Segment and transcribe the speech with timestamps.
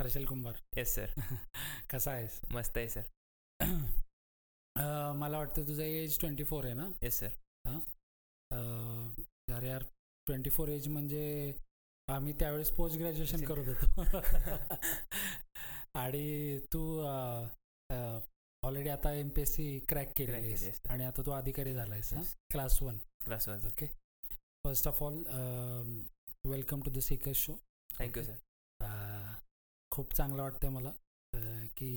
[0.00, 1.10] हर्षल कुंभार yes sir
[1.90, 2.40] कसा आहेस?
[2.52, 3.62] मस्त आहे सर
[5.16, 6.86] मला वाटतं तुझं एज ट्वेंटी फोर आहे ना?
[7.02, 7.28] येस सर
[8.50, 9.08] अं,
[9.50, 9.82] यार यार
[10.26, 11.52] ट्वेंटी फोर एज म्हणजे
[12.08, 14.02] आम्ही त्यावेळेस पोस्ट ग्रॅज्युएशन करत होतो.
[15.98, 16.82] आणि तू
[18.62, 20.80] ऑलरेडी आता M P S C crack केलेली केली आहेस.
[20.90, 22.34] आणि आता तू अधिकारी झाला आहेस.
[22.50, 23.86] Class one class one okay
[24.64, 25.22] first of all
[26.46, 27.56] welcome to the six show
[27.90, 28.36] thank you sir
[29.98, 30.90] खूप चांगलं वाटतं मला
[31.76, 31.90] की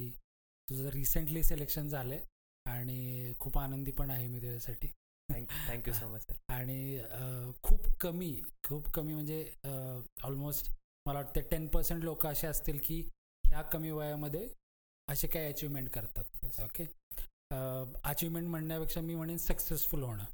[0.67, 2.17] तुझं रिसेंटली सिलेक्शन झालं
[2.65, 4.87] आणि खूप आनंदी पण आहे मी तुझ्यासाठी.
[5.29, 7.01] थँक्यू सो मच सर आणि
[7.63, 8.31] खूप कमी
[8.63, 9.43] खूप कमी म्हणजे
[10.23, 10.71] ऑलमोस्ट
[11.05, 12.99] मला वाटतं टेन पर्सेंट लोक असे असतील की
[13.43, 14.47] ह्या कमी वयामध्ये
[15.07, 16.23] असे काही अचिव्हमेंट करतात.
[16.63, 16.83] ओके
[18.03, 20.25] अचिव्हमेंट म्हणण्यापेक्षा मी म्हणेन सक्सेसफुल होणं.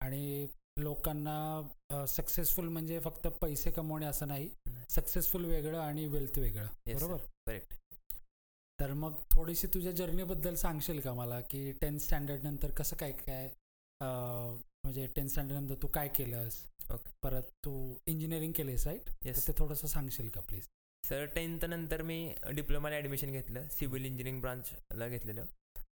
[0.00, 4.48] आणि लोकांना सक्सेसफुल म्हणजे फक्त पैसे कमवणे असं नाही.
[4.90, 6.66] सक्सेसफुल वेगळं आणि वेल्थ वेगळं.
[6.86, 7.16] बरोबर?
[7.46, 7.74] करेक्ट
[8.78, 11.40] तर मग थोडीशी तुझ्या जर्नीबद्दल सांगशील का मला?
[11.40, 13.48] की टेन्थ स्टँडर्ड नंतर कसं काय काय
[14.00, 16.62] म्हणजे टेन्थ स्टँडर्ड नंतर तू काय केलंस?
[16.82, 17.10] Okay.
[17.22, 17.72] परत तू
[18.06, 20.62] इंजिनिअरिंग केलीस राईट ते थोडंसं सांगशील का प्लीज
[21.04, 22.16] सर टेन्थ नंतर मी
[22.54, 25.44] डिप्लोमाला ॲडमिशन घेतलं सिव्हिल इंजिनिअरिंग ब्रांचला घेतलेलं.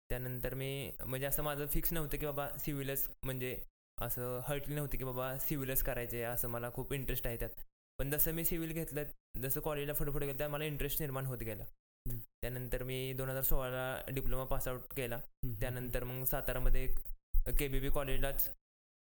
[0.09, 3.55] त्यानंतर मी म्हणजे असं माझं फिक्स नव्हतं की बाबा सिव्हिलच म्हणजे
[4.01, 7.49] असं हर्टली नव्हतं की बाबा सिव्हिलच करायचे असं मला खूप इंटरेस्ट आहे त्यात.
[7.99, 9.03] पण जसं मी सिव्हिल घेतलं
[9.41, 11.63] जसं कॉलेजला पुढे गेलं त्या मला इंटरेस्ट निर्माण होत गेला.
[12.05, 15.19] त्यानंतर मी दोन हजार सोळाला डिप्लोमा पासआउट केला.
[15.59, 16.87] त्यानंतर मग सातारामध्ये
[17.59, 18.49] के बी बी कॉलेजलाच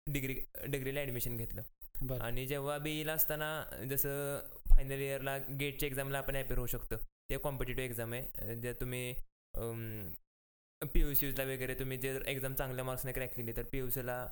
[0.08, 0.36] डिग्री
[0.68, 1.62] डिग्रीला ॲडमिशन घेतलं.
[2.22, 3.50] आणि जेव्हा बी ईला असताना
[3.90, 6.96] जसं फायनल इयरला गेटच्या एक्झामला आपण ॲपेअर होऊ शकतो.
[7.30, 8.56] ते कॉम्पिटेटिव्ह एक्झाम आहे.
[8.62, 9.14] जे तुम्ही
[10.94, 14.26] पी यू सीला वगैरे तुम्ही जर एक्झाम चांगल्या मार्क्सने क्रॅक केली तर पी यू सीला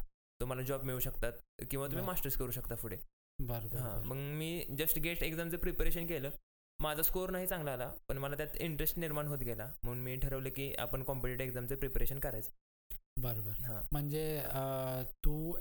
[0.44, 2.06] तुम्हाला जॉब मिळू शकतात किंवा तुम्ही.
[2.06, 2.98] मास्टर्स करू शकता पुढे.
[3.40, 6.30] हां मग मी जस्ट गेट एक्झामचं प्रिपरेशन केलं.
[6.80, 9.70] माझा स्कोअर नाही चांगला आला पण मला त्यात इंटरेस्ट निर्माण होत गेला.
[9.84, 12.52] म्हणून मी ठरवलं की आपण कॉम्पिटेटिव्ह एक्झामचं प्रिपरेशन करायचं.
[13.22, 13.64] बरं बरं.
[13.64, 13.82] हां.
[13.92, 14.42] म्हणजे
[15.26, 15.54] तू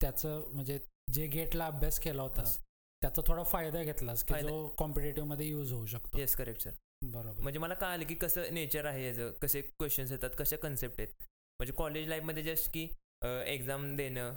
[0.00, 0.78] त्याचं म्हणजे
[1.12, 2.56] जे गेटला अभ्यास केला होतास
[3.02, 6.18] त्याचा थोडा फायदा घेतलास की जो कॉम्पिटेटिव्हमध्ये यूज होऊ शकतो.
[6.18, 6.70] येस करेक्ट सर
[7.02, 7.42] बरोबर.
[7.42, 11.12] म्हणजे मला कळालं की कसं नेचर आहे याचं कसे क्वेश्चन्स येतात कशा कन्सेप्ट आहेत.
[11.60, 12.86] म्हणजे कॉलेज लाईफमध्ये जस्ट की
[13.22, 14.36] एक्झाम देणं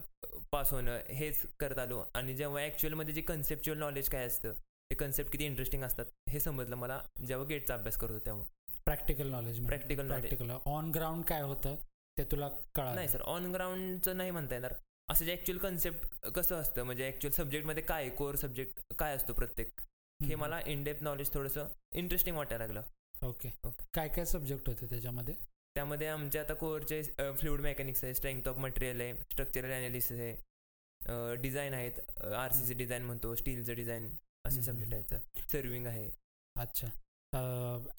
[0.52, 2.04] पास होणं हेच करत आलो.
[2.16, 4.54] आणि जेव्हा ॲक्च्युअलमध्ये जे कन्सेप्च्युअल नॉलेज काय असतं
[4.92, 8.44] ते कन्सेप्ट किती इंटरेस्टिंग असतात हे समजलं मला जेव्हा गेटचा अभ्यास करत तेव्हा.
[8.86, 9.68] Practical knowledge knowledge.
[10.10, 11.76] Practical on ground काय होतं
[12.18, 12.96] ते तुला कळालं?
[12.96, 14.74] नाही सर ऑन ग्राउंडचं नाही म्हणता येणार.
[15.10, 19.82] असं जे ॲक्च्युअल कन्सेप्ट कसं असतं म्हणजे ॲक्च्युअल सब्जेक्टमध्ये काय कोर सब्जेक्ट काय असतो प्रत्येक
[20.20, 20.36] हे.
[20.36, 22.82] मला इन डेप्थ नॉलेज थोडंसं इंटरेस्टिंग वाटायला लागलं.
[23.28, 23.86] Okay okay.
[23.94, 25.36] काय काय सब्जेक्ट होते त्याच्यामध्ये?
[25.76, 27.02] त्यामध्ये आमचे आता कोअरचे
[27.38, 32.00] फ्लुइड मेकॅनिक्स आहे स्ट्रेंथ ऑफ मटेरियल आहे स्ट्रक्चरल अनालिसिस आहे डिझाईन आहेत
[32.34, 34.10] आर सी सी डिझाईन म्हणतो स्टीलचं डिझाईन
[34.46, 36.10] असे सब्जेक्ट आहेत सर सर्विंग आहे.
[36.56, 36.88] अच्छा.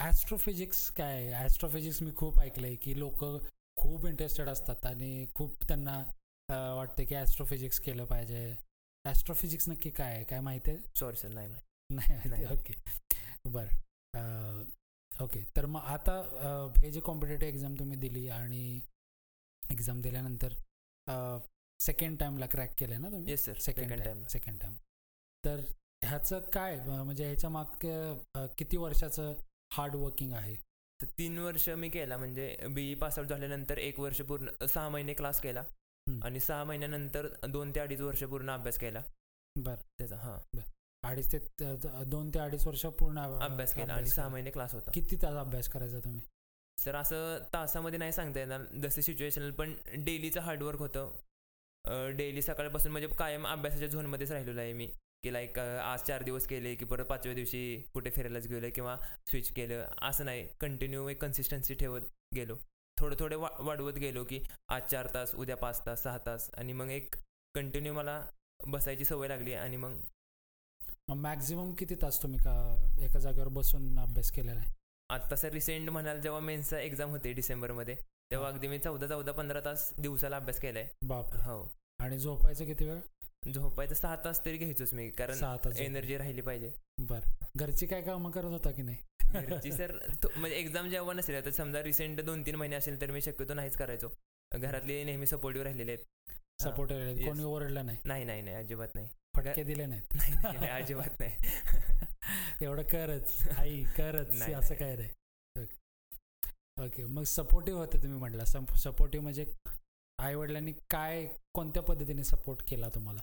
[0.01, 1.33] ॲस्ट्रोफिजिक्स काय आहे?
[1.35, 3.25] ॲस्ट्रोफिजिक्स मी खूप ऐकलंय की लोक
[3.77, 6.03] खूप इंटरेस्टेड असतात आणि खूप त्यांना
[6.49, 8.55] वाटतं की ॲस्ट्रोफिजिक्स केलं पाहिजे.
[9.05, 10.25] ॲस्ट्रोफिजिक्स नक्की काय आहे?
[10.25, 10.81] काय माहिती आहे?
[10.97, 11.29] Sorry sir.
[11.31, 12.29] नाही माहिती.
[12.29, 12.45] नाही.
[12.53, 12.75] ओके
[13.51, 14.65] बरं.
[15.23, 16.13] ओके तर मग आता
[16.79, 18.81] हे जे कॉम्पिटेटिव्ह एक्झाम तुम्ही दिली आणि
[19.63, 20.55] एक्झाम दिल्यानंतर
[21.81, 23.31] सेकंड टाइमला क्रॅक केलं ना तुम्ही?
[23.31, 24.75] Yes sir second time second time
[25.45, 25.61] तर
[26.05, 27.87] ह्याचं काय म्हणजे ह्याच्या माग
[28.59, 29.35] किती वर्षाचं
[29.73, 30.55] हार्ड वर्किंग आहे?
[31.01, 35.15] तर तीन वर्ष मी केला म्हणजे बी पास आउट झाल्यानंतर एक वर्ष पूर्ण सहा महिने
[35.15, 35.65] क्लास केला.
[36.07, 39.03] आणि सहा महिन्यानंतर दोन ते अडीच वर्ष पूर्ण अभ्यास केला.
[39.57, 39.83] बरं.
[39.99, 40.39] त्याचा हां.
[41.05, 41.39] अडीच ते
[42.11, 44.29] दोन ते अडीच वर्ष पूर्ण अभ्यास केला आणि सहा.
[44.29, 44.91] महिने क्लास होता.
[44.95, 46.21] किती तास अभ्यास करायचा तुम्ही?
[46.79, 48.65] सर असं तासामध्ये नाही सांगता येणार.
[48.83, 51.11] जसं सिच्युएशनल पण डेलीचं हार्डवर्क होतं.
[52.17, 54.87] डेली सकाळपासून म्हणजे कायम अभ्यासाच्या झोनमध्येच राहिलेलो आहे मी.
[55.25, 57.61] की लाईक आज चार दिवस केले की परत पाचव्या दिवशी
[57.95, 58.97] कुठे फिरायलाच गेलो किंवा
[59.31, 59.85] स्विच केलं.
[60.03, 60.47] असं नाही.
[60.61, 62.57] कंटिन्यू एक कन्सिस्टन्सी ठेवत गेलो.
[62.99, 66.51] थोडं थोडे वा वाढवत गेलो की आज चार तास उद्या पाच तास सहा तास.
[66.59, 67.17] आणि मग एक
[67.55, 68.21] कंटिन्यू मला
[68.67, 70.01] बसायची सवय लागली आणि मग
[71.09, 72.53] मॅक्झिमम किती तास तुम्ही का
[73.05, 74.73] एका जागेवर बसून अभ्यास केलेला आहे?
[75.11, 77.95] आत्ता सर रिसेंट म्हणाल जेव्हा मेन्सचा एक्झाम होते डिसेंबरमध्ये
[78.31, 80.87] तेव्हा अगदी मी चौदा चौदा पंधरा तास दिवसाला अभ्यास केलाय.
[81.07, 81.63] बाप हो.
[82.01, 83.01] आणि झोपायचं किती वेळ?
[83.53, 85.83] झोपायचं सहा तास तरी घ्यायचोच मी कारण सहा तास झोप.
[85.83, 86.71] एनर्जी राहिली पाहिजे.
[87.01, 87.47] बरं.
[87.57, 88.97] घरची काय कामं करत होता की नाही?
[89.35, 89.93] घरची सर
[90.37, 93.77] म्हणजे एक्झाम जेव्हा नसेल तर समजा रिसेंट दोन तीन महिने असेल तर मी शक्यतो नाहीच
[93.77, 94.09] करायचो.
[94.53, 96.05] घरातले नेहमी सपोर्टिव्ह राहिलेले आहेत.
[96.63, 97.25] Support yes.
[97.27, 97.99] कोणी ओरडलं नाही?
[98.05, 99.09] नाही नाही नाही अजिबात नाही.
[99.35, 100.15] फटके दिले नाहीत.
[100.15, 101.33] नाही नाही, नाही, अजिबात नाही.
[102.63, 104.75] एवढं करच आई करच नाही, असं.
[104.75, 105.11] काय नाही
[106.81, 107.05] ओके.
[107.07, 108.45] मग सपोर्टिव्ह होते तुम्ही म्हटलं.
[108.77, 109.45] सपोर्टिव्ह म्हणजे
[110.19, 113.21] आई वडिलांनी काय कोणत्या पद्धतीने सपोर्ट केला तुम्हाला?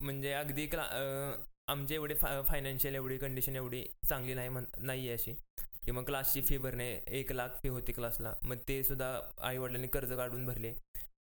[0.00, 0.82] म्हणजे अगदी क्ला
[1.68, 5.34] आमची एवढी फा फायनान्शियल एवढी कंडिशन एवढी चांगली नाही म्हण नाही आहे अशी.
[5.84, 6.88] की मग क्लासची फी भरणे
[7.18, 9.08] एक लाख फी होती क्लासला मग ते सुद्धा
[9.42, 10.72] आईवडिलांनी कर्ज काढून भरले.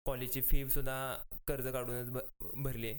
[0.06, 0.98] कॉलेजची फी सुद्धा
[1.48, 2.20] कर्ज काढूनच भ
[2.64, 2.94] भरली.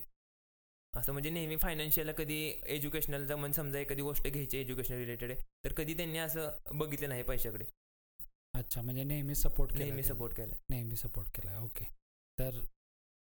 [0.97, 2.37] असं म्हणजे नेहमी फायनान्शियल कधी
[2.67, 7.23] एज्युकेशनलचा म्हणजे समजा एखादी गोष्ट घ्यायची एज्युकेशन रिलेटेड आहे तर कधी त्यांनी असं बघितलं नाही
[7.23, 7.65] पैशाकडे.
[8.55, 10.03] अच्छा म्हणजे नेहमी सपोर्ट केला नेहमी.
[10.03, 11.85] सपोर्ट केलं नेहमी सपोर्ट केला ओके
[12.39, 12.61] तर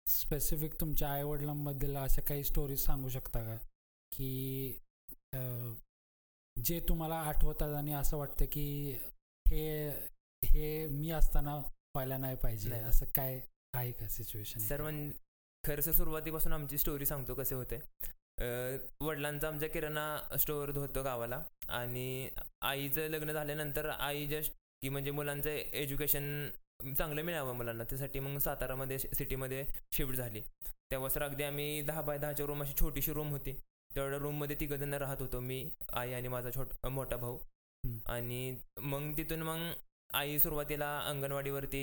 [0.07, 3.57] स्पेसिफिक तुमच्या आईवडिलांबद्दल अशा काही स्टोरीज सांगू शकता का?
[4.13, 4.79] की
[6.57, 8.67] जे तुम्हाला आठवतात आणि असं वाटतं की
[9.47, 9.89] हे
[10.43, 12.71] हे मी असताना व्हायला नाही पाहिजे.
[12.71, 13.41] असं काय
[13.75, 14.83] आहे का सिच्युएशन सर
[15.67, 17.79] म्हणजे खरं सर सुरुवातीपासून आमची स्टोरी सांगतो कसे होते.
[19.01, 22.29] वडिलांचं आमच्या किराणा स्टोअर होतं गावाला आणि
[22.63, 24.53] आईचं लग्न झाल्यानंतर आई जस्ट
[24.83, 26.49] की म्हणजे मुलांचं एज्युकेशन
[26.99, 27.85] चांगलं मिळावं मुलांना.
[27.85, 30.41] त्यासाठी मग सातारामध्ये सिटीमध्ये शिफ्ट झाली.
[30.91, 33.53] तेव्हा सर अगदी आम्ही दहा बाय दहाच्या रूम अशी छोटीशी रूम होती.
[33.91, 37.39] तेवढ्या रूममध्ये तिघं जण राहत होतो मी आई आणि माझा छोट मोठा भाऊ.
[38.07, 39.73] आणि मग तिथून मग
[40.15, 41.83] आई सुरुवातीला अंगणवाडीवरती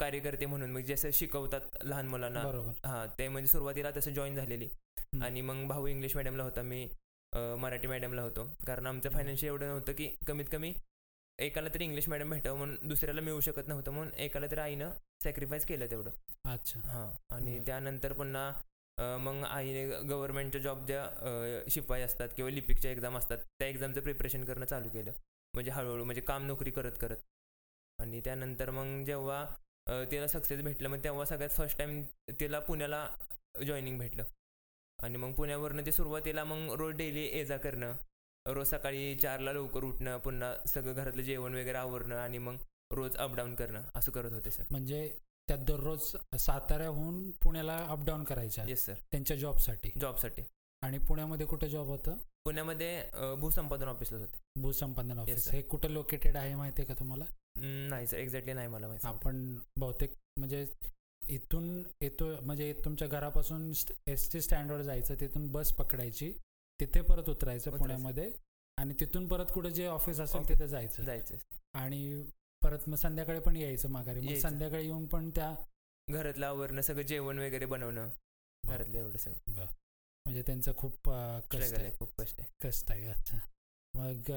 [0.00, 2.40] कार्यकर्ते म्हणून मग जसं शिकवतात लहान मुलांना.
[2.84, 4.68] हां ते म्हणजे सुरुवातीला तसं जॉईन झालेली.
[5.22, 6.86] आणि मग भाऊ इंग्लिश मिडियमला होता मी
[7.58, 8.44] मराठी मिडियमला होतो.
[8.66, 10.72] कारण आमचं फायनान्शियल एवढं नव्हतं की कमीत कमी
[11.38, 14.90] एकाला तरी इंग्लिश मिडियम भेटावं म्हणून दुसऱ्याला मिळू शकत नव्हतं म्हणून एकाला तरी आईनं
[15.24, 16.10] सॅक्रिफाईस केलं तेवढं.
[16.44, 16.80] अच्छा.
[16.80, 17.58] हां आणि.
[17.66, 21.04] त्यानंतर पुन्हा मग आईने गव्हर्नमेंटच्या जॉब ज्या
[21.70, 25.12] शिपाई असतात किंवा लिपिकच्या एक्झाम असतात त्या एक्झामचं प्रिपरेशन करणं चालू केलं.
[25.54, 27.16] म्हणजे हळूहळू म्हणजे काम नोकरी करत करत
[27.98, 29.44] आणि त्यानंतर मग जेव्हा
[29.86, 30.88] तिला सक्सेस भेटलं.
[30.88, 32.02] मग तेव्हा सगळ्यात फर्स्ट टाइम
[32.40, 33.06] तिला पुण्याला
[33.66, 34.24] जॉईनिंग भेटलं.
[34.98, 37.92] आणि मग पुण्यावरनं ते सुरुवातीला मग रोज डेली ये जा करणं.
[38.46, 42.56] रोज सकाळी चारला लवकर उठणं पुन्हा सगळं घरातलं जेवण वगैरे आवरणं आणि मग
[42.90, 43.82] रोज अपडाऊन करणं.
[43.94, 44.64] असं करत होते सर.
[44.70, 45.08] म्हणजे
[45.48, 50.42] त्या दररोज साताऱ्याहून पुण्याला अपडाऊन करायच्या येस सर त्यांच्या जॉबसाठी जॉबसाठी
[50.82, 52.16] आणि पुण्यामध्ये कुठे जॉब होतं?
[52.46, 55.48] पुण्यामध्ये भूसंपादन ऑफिसलाच होते भूसंपादन ऑफिस.
[55.48, 57.24] हे कुठं लोकेटेड आहे माहिती आहे का तुम्हाला?
[57.88, 60.66] नाही सर एक्झॅक्टली नाही मला माहिती आपण बहुतेक म्हणजे
[61.22, 63.72] इथून येतो म्हणजे तुमच्या घरापासून
[64.06, 66.32] एस टी स्टँडवर जायचं तिथून बस पकडायची
[66.80, 67.76] तिथे परत उतरायचं.
[67.76, 68.30] पुण्यामध्ये
[68.78, 70.48] आणि तिथून परत कुठे जे ऑफिस असेल.
[70.48, 71.02] तिथे जायचं.
[71.04, 71.36] जायचं
[71.74, 72.22] आणि
[72.62, 74.20] परत मग संध्याकाळी पण यायचं माघारी.
[74.20, 74.34] मग.
[74.40, 75.54] संध्याकाळी येऊन पण त्या
[76.08, 78.08] घरातलं आवरणं सगळं जेवण वगैरे बनवणं
[78.64, 79.66] घरातलं एवढं सगळं.
[80.26, 81.08] म्हणजे त्यांचं खूप
[81.52, 81.90] कष्ट आहे.
[81.98, 82.48] खूप कष्ट आहे.
[82.60, 83.38] कष्ट आहे अच्छा.
[83.94, 84.30] मग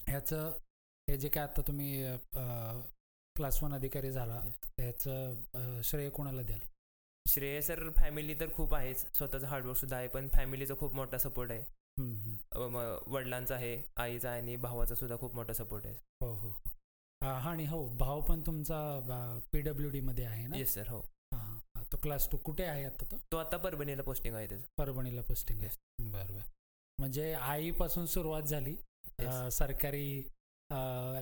[0.00, 0.50] ह्याचं
[1.08, 2.04] हे जे काय आता तुम्ही
[3.36, 4.40] क्लास वन अधिकारी झाला
[4.78, 6.60] ह्याचं अं, श्रेय कोणाला द्याल?
[7.26, 9.04] श्रेय सर फॅमिली तर खूप आहेच.
[9.16, 11.62] स्वतःचं हार्डवर्क सुद्धा आहे पण फॅमिलीचा खूप मोठा सपोर्ट आहे.
[13.06, 15.94] वडिलांचा आहे आईचा आहे आणि भावाचा सुद्धा खूप मोठा सपोर्ट आहे.
[16.20, 16.72] हो हो हो.
[17.20, 20.56] आणि हो भाव पण तुमचा पी डब्ल्यू डी मध्ये आहे ना?
[20.56, 21.00] येस सर हा,
[21.94, 23.16] तो क्लास टू कुठे आहे आता तो?
[23.32, 24.64] तो आता परभणीला पोस्टिंग आहे त्याचं.
[24.78, 25.68] परभणीला पोस्टिंग आहे.
[26.02, 26.42] बरं बरं.
[26.98, 28.74] म्हणजे आईपासून सुरुवात झाली.
[29.52, 30.22] सरकारी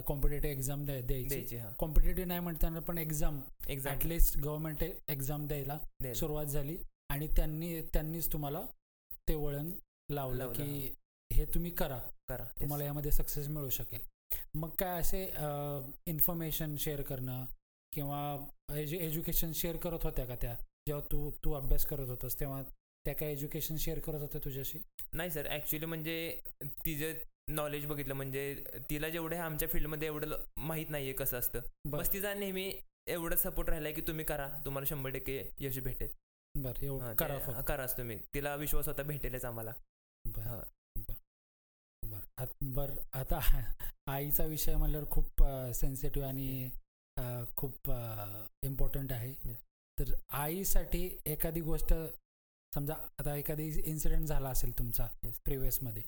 [0.07, 1.59] कॉम्पिटेटिव्ह एक्झाम द्यायची.
[1.79, 5.79] कॉम्पिटेटिव्ह नाही म्हणताना पण एक्झाम ऍटलिस्ट गव्हर्नमेंट एक्झाम द्यायला
[6.15, 6.77] सुरुवात झाली.
[7.11, 8.63] आणि त्यांनी त्यांनीच तुम्हाला
[9.29, 9.71] ते वळण
[10.11, 10.95] लावलं की
[11.33, 11.45] हे.
[11.45, 11.99] तुम्ही करा.
[12.29, 12.45] करा.
[12.61, 14.01] तुम्हाला यामध्ये सक्सेस मिळू शकेल.
[14.55, 15.25] मग काय असे
[16.07, 17.45] इन्फॉर्मेशन शेअर करणं
[17.93, 20.55] किंवा एज्यु एज्युकेशन शेअर करत होत्या का त्या?
[20.89, 22.63] जेव्हा तू तू अभ्यास करत होतास तेव्हा
[23.07, 24.79] त्या काय एज्युकेशन शेअर करत होत्या तुझ्याशी?
[25.13, 27.13] नाही सर ॲक्च्युली म्हणजे तिचं
[27.49, 31.61] नॉलेज बघितलं म्हणजे तिला जेवढं आहे आमच्या फील्डमध्ये एवढं माहीत नाहीये कसं असतं.
[31.85, 36.09] बस तिचा नेहमी एवढं सपोर्ट राहिलाय की तुम्ही करा तुम्हाला शंभर टक्के यश भेटेल.
[36.55, 38.19] बरं करा कराच तुम्ही.
[38.35, 39.73] तिला विश्वास होता भेटेलच आम्हाला.
[40.25, 40.63] बरं.
[42.07, 42.97] बरं बरं.
[43.13, 43.39] आत-
[44.07, 45.45] आईचा विषय म्हणल्यावर खूप
[45.75, 46.71] सेन्सिटिव्ह आणि
[47.57, 47.91] खूप
[48.65, 49.35] इम्पॉर्टंट आहे.
[49.99, 51.93] तर आईसाठी एखादी गोष्ट
[52.73, 55.07] समजा आता एखादी इन्सिडेंट झाला असेल तुमचा.
[55.45, 56.03] प्रिव्हियसमध्ये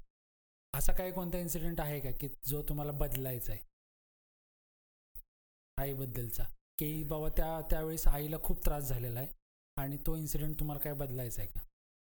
[0.75, 3.62] असा काही कोणता इन्सिडेंट आहे का की जो तुम्हाला बदलायचा आहे
[5.78, 6.44] आईबद्दलचा
[6.78, 9.28] की बाबा त्या त्यावेळेस आईला खूप त्रास झालेला आहे
[9.76, 11.61] आणि तो इन्सिडेंट तुम्हाला काय बदलायचा आहे का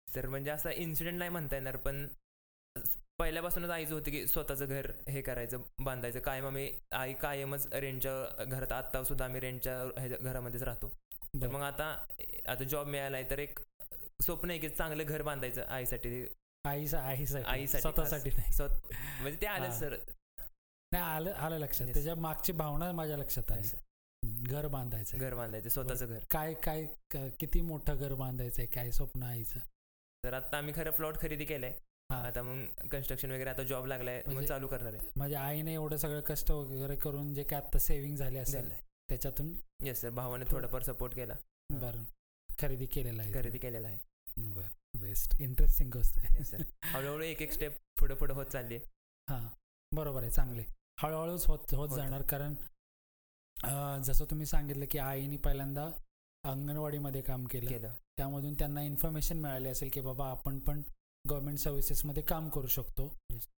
[0.08, 2.06] तर म्हणजे असा इन्सिडेंट नाही म्हणता येणार पण
[3.18, 6.20] पहिल्यापासूनच आईचं होतं की स्वतःचं घर हे करायचं बांधायचं.
[6.20, 10.88] कायम आम्ही आई कायमच रेंटच्या घरात आत्ता सुद्धा आम्ही रेंटच्या घरामध्येच राहतो.
[11.42, 11.48] तर.
[11.48, 11.84] मग आता
[12.48, 13.58] आता जॉब मिळालाय तर एक
[14.22, 16.26] स्वप्न आहे की चांगलं घर बांधायचं आईसाठी.
[16.64, 19.70] आईसा आईसाठी आईसाठी स्वतःसाठी म्हणजे ते आलं.
[19.70, 19.96] सर.
[20.92, 21.86] नाही आलं आलं लक्षात.
[21.86, 23.68] त्याच्या मागची भावना माझ्या लक्षात आली.
[24.48, 26.18] घर बांधायचं घर बांधायचं स्वतःचं घर.
[26.30, 26.86] काय काय
[27.40, 28.66] किती मोठं घर बांधायचंय?
[28.66, 29.58] काय स्वप्न आईचं?
[30.24, 31.74] तर आता आम्ही खरं प्लॉट खरेदी केलंय.
[32.12, 32.16] हा.
[32.26, 35.08] आता मग कन्स्ट्रक्शन वगैरे आता जॉब लागलाय मग म्हणजे- चालू करणार आहे.
[35.16, 38.68] म्हणजे आईने एवढं सगळं कष्ट वगैरे करून जे काय आता सेव्हिंग झाले असेल
[39.08, 41.34] त्याच्यातून येस सर भावाने थोडाफार सपोर्ट केला.
[41.70, 42.04] बरं.
[42.60, 43.32] खरेदी केलेलं आहे.
[43.34, 43.98] खरेदी केलेला आहे.
[44.54, 45.00] बरं.
[45.00, 46.42] बेस्ट इंटरेस्टिंग गोष्ट आहे.
[46.42, 46.62] Sir.
[46.84, 48.76] हळूहळू एक एक स्टेप पुढे पुढे होत चालली
[49.30, 49.46] हां.
[49.92, 50.30] बरोबर आहे.
[50.30, 50.64] चांगले
[50.98, 51.88] हळूहळूच होत होत.
[51.88, 52.22] जाणार.
[52.22, 52.54] कारण
[54.02, 55.90] जसं तुम्ही सांगितलं की आईने पहिल्यांदा
[56.44, 57.70] अंगणवाडीमध्ये काम केलं.
[57.70, 57.92] केलं.
[58.16, 60.82] त्यामधून त्यांना इन्फॉर्मेशन मिळाली असेल की बाबा आपण पण
[61.26, 63.12] गव्हर्मेंट सर्व्हिसेसमध्ये काम करू शकतो.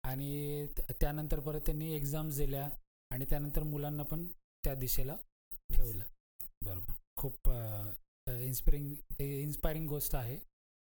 [0.05, 0.67] आणि
[1.01, 2.69] त्यानंतर परत त्यांनी एक्झाम्स दिल्या
[3.11, 4.27] आणि त्यानंतर मुलांना पण
[4.65, 5.17] त्या दिशेला
[5.71, 6.05] ठेवलं.
[6.65, 6.93] बरोबर.
[7.17, 7.49] खूप
[8.29, 10.39] इन्स्पिरिंग इन्स्पायरिंग गोष्ट आहे.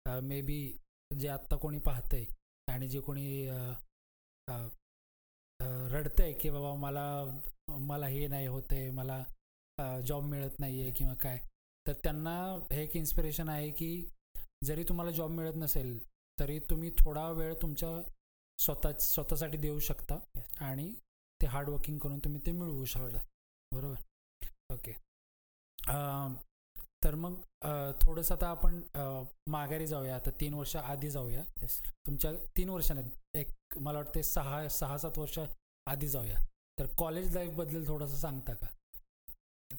[0.06, 0.58] मे बी
[1.12, 2.26] जे आत्ता कोणी पाहतंय
[2.68, 3.48] आणि जे कोणी
[5.92, 7.06] रडतंय की बाबा मला
[7.80, 9.24] मला हे नाही होतंय मला
[10.08, 11.40] जॉब मिळत नाही आहे किंवा काय.
[11.86, 12.36] तर त्यांना
[12.72, 13.90] हे एक इन्स्पिरेशन आहे की
[14.64, 15.98] जरी तुम्हाला जॉब मिळत नसेल
[16.38, 17.90] तरी तुम्ही थोडा वेळ तुमच्या
[18.60, 20.62] स्वतः स्वतःसाठी देऊ शकता Yes.
[20.66, 20.94] आणि
[21.42, 23.20] ते हार्ड वर्किंग करून तुम्ही ते मिळवू शकता.
[23.72, 24.02] बरोबर?
[24.74, 24.92] ओके
[27.04, 27.34] तर मग
[28.02, 28.80] थोडंसं आता आपण
[29.52, 30.16] माघारी जाऊया.
[30.16, 31.44] आता तीन वर्ष आधी जाऊया.
[31.62, 31.80] Yes.
[32.06, 33.02] तुमच्या तीन वर्षाने
[33.40, 35.40] एक मला वाटते सहा सहा सात वर्ष
[35.88, 36.40] आधी जाऊया.
[36.78, 38.68] तर कॉलेज लाईफबद्दल थोडंसं सांगता का?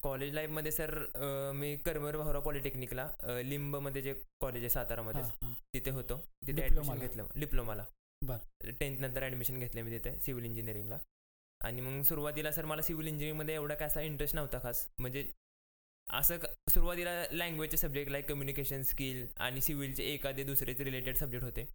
[0.02, 0.95] कॉलेज लाईफमध्ये सर
[1.55, 3.09] मी करमर भावरा पॉलिटेक्निकला
[3.45, 5.23] लिंबमध्ये जे कॉलेज आहे सातारामध्ये.
[5.75, 6.16] तिथे होतो
[6.47, 6.62] तिथे?
[6.62, 7.85] ॲडमिशन घेतलं डिप्लोमाला.
[8.81, 10.99] टेन्थ नंतर ॲडमिशन घेतलं मी तिथे सिव्हिल इंजिनिअरिंगला
[11.61, 15.25] आणि मग सुरुवातीला सर मला सिव्हिल इंजिनिअरिंगमध्ये एवढा काय असा इंटरेस्ट नव्हता खास म्हणजे
[16.07, 16.37] असं
[16.71, 21.66] सुरुवातीला लँग्वेजचे सब्जेक्ट लाईक कम्युनिकेशन स्किल आणि सिव्हिलचे एखादे दुसरेच रिलेटेड सब्जेक्ट होते.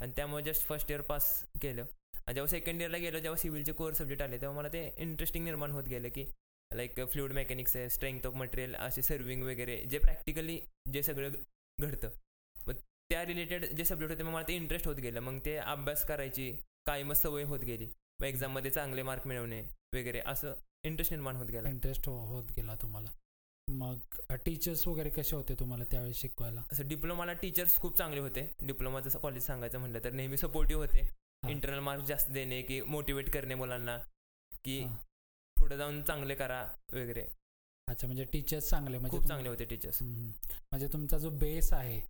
[0.00, 1.26] आणि त्यामुळे जस्ट फर्स्ट इयर पास
[1.62, 1.82] केलं
[2.14, 5.70] आणि जेव्हा सेकंड इयरला गेलो जेव्हा सिव्हिलचे कोर सब्जेक्ट आले तेव्हा मला ते इंटरेस्टिंग निर्माण
[5.70, 6.24] होत गेलं की
[6.74, 10.60] लाईक फ्लुइड मेकॅनिक्स आहे स्ट्रेंथ ऑफ मटेरियल असे सर्विंग वगैरे जे प्रॅक्टिकली
[10.92, 11.32] जे सगळं
[11.80, 12.10] घडतं.
[12.66, 12.74] मग
[13.10, 15.20] त्या रिलेटेड जे सब्जेक्ट होते मग मला ते इंटरेस्ट होत गेलं.
[15.20, 16.52] मग ते अभ्यास करायची
[16.86, 17.88] कायमच सवय होत गेली.
[18.20, 19.62] मग एक्झाममध्ये चांगले मार्क मिळवणे
[19.94, 21.68] वगैरे असं इंटरेस्ट निर्माण होत गेला.
[21.68, 23.10] इंटरेस्ट होत गेला तुम्हाला.
[23.68, 23.98] मग
[24.44, 26.62] टीचर्स वगैरे कसे होते तुम्हाला त्यावेळी शिकवायला?
[26.72, 28.54] असं डिप्लोमाला टीचर्स खूप चांगले होते.
[28.62, 31.00] डिप्लोमाचं कॉलेज सांगायचं म्हटलं तर नेहमी सपोर्टिव्ह होते.
[31.44, 31.50] हा.
[31.50, 33.98] इंटरनल मार्क्स जास्त देणे की मोटिवेट करणे मुलांना.
[34.64, 34.96] की हां.
[35.58, 36.62] पुढे जाऊन चांगले करा
[36.92, 37.26] वगैरे.
[37.88, 40.02] अच्छा म्हणजे टीचर्स चांगले म्हणजे खूप चांगले होते टीचर्स.
[40.02, 42.00] म्हणजे तुमचा जो बेस आहे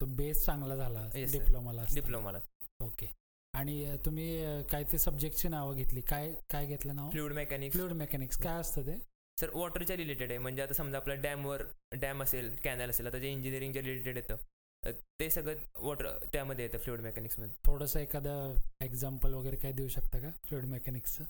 [0.00, 1.08] तो बेस चांगला झाला.
[1.32, 2.38] डिप्लोमाला डिप्लोमाला
[2.80, 3.06] ओके
[3.54, 6.00] आणि तुम्ही काय ते सब्जेक्टची नावं घेतली?
[6.00, 7.10] काय काय घेतलं नाव?
[7.10, 8.98] फ्लुइड मेकॅनिक्स फ्लुइड मेकॅनिक्स काय असतं ते?
[9.38, 10.38] सर वॉटरच्या रिलेटेड आहे.
[10.38, 11.62] म्हणजे आता समजा आपल्या डॅमवर
[12.00, 17.00] डॅम असेल कॅनल असेल आता जे इंजिनिअरिंगच्या रिलेटेड येतं ते सगळं वॉटर त्यामध्ये येतं फ्लुइड
[17.00, 20.30] मेकॅनिक्समध्ये थोडंसं एखादं एक्झाम्पल वगैरे काय देऊ शकता का?
[20.44, 21.24] फ्लुइड मेकॅनिक्सचं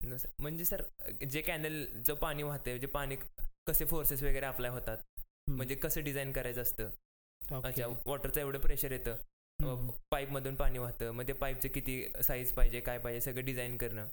[0.00, 0.82] म्हणजे सर
[1.30, 3.16] जे कॅनलचं पाणी वाहते जे पाणी
[3.66, 4.98] कसे फोर्सेस वगैरे अप्लाय होतात
[5.48, 6.90] म्हणजे कसं डिझाईन करायचं असतं?
[7.62, 9.16] अच्छा वॉटरचं एवढं प्रेशर येतं.
[10.10, 11.10] पाईपमधून पाणी वाहतं.
[11.12, 14.06] मग ते पाईपचं किती साईज पाहिजे काय पाहिजे सगळं डिझाईन करणं.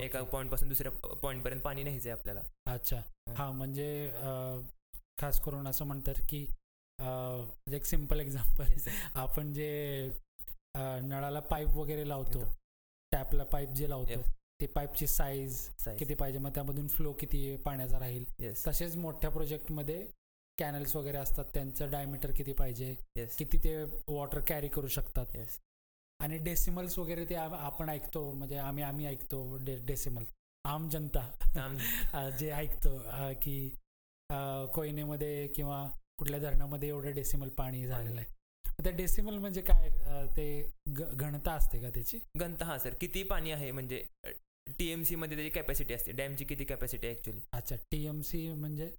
[0.00, 2.42] एका पॉईंटपासून दुसऱ्या पॉईंट पर्यंत पाणी न्यायचंय आपल्याला.
[2.66, 3.00] अच्छा.
[3.36, 3.50] हा.
[3.50, 4.10] म्हणजे
[5.20, 6.46] खास करून असं म्हणतात की
[6.98, 8.72] म्हणजे एक सिंपल एक्झाम्पल.
[9.14, 10.10] आपण जे
[10.76, 12.44] नळाला पाईप वगैरे लावतो.
[13.12, 14.22] टॅपला पाईप जे लावतो.
[14.64, 15.56] ते पाईपची साईज.
[15.98, 18.24] किती पाहिजे मग त्यामधून फ्लो किती पाण्याचा राहील.
[18.66, 20.04] तसेच मोठ्या प्रोजेक्टमध्ये
[20.58, 22.94] कॅनल्स वगैरे असतात त्यांचं डायमीटर किती पाहिजे
[23.38, 23.74] किती ते
[24.08, 25.36] वॉटर कॅरी करू शकतात.
[26.20, 29.56] आणि डेसिमल्स वगैरे ते आपण ऐकतो म्हणजे आम्ही आम्ही ऐकतो
[29.86, 30.24] डेसिमल
[30.64, 31.28] आम जनता.
[32.38, 32.96] जे ऐकतो
[33.42, 33.56] की
[34.74, 35.86] कोयनेमध्ये किंवा
[36.18, 38.32] कुठल्या धरणामध्ये एवढं डेसिमल पाणी झालेलं आहे.
[38.64, 39.88] त्या डेसिमल म्हणजे काय?
[40.36, 40.46] ते
[40.88, 42.18] घनता असते का त्याची?
[42.40, 44.02] गंत हा सर किती पाणी आहे म्हणजे
[44.66, 46.12] टीएमसी मध्ये त्याची कॅपॅसिटी असते.
[46.12, 48.90] डॅमची किती कॅपॅसिटी आहे ऍक्च्युली अच्छा टी एम सी म्हणजे?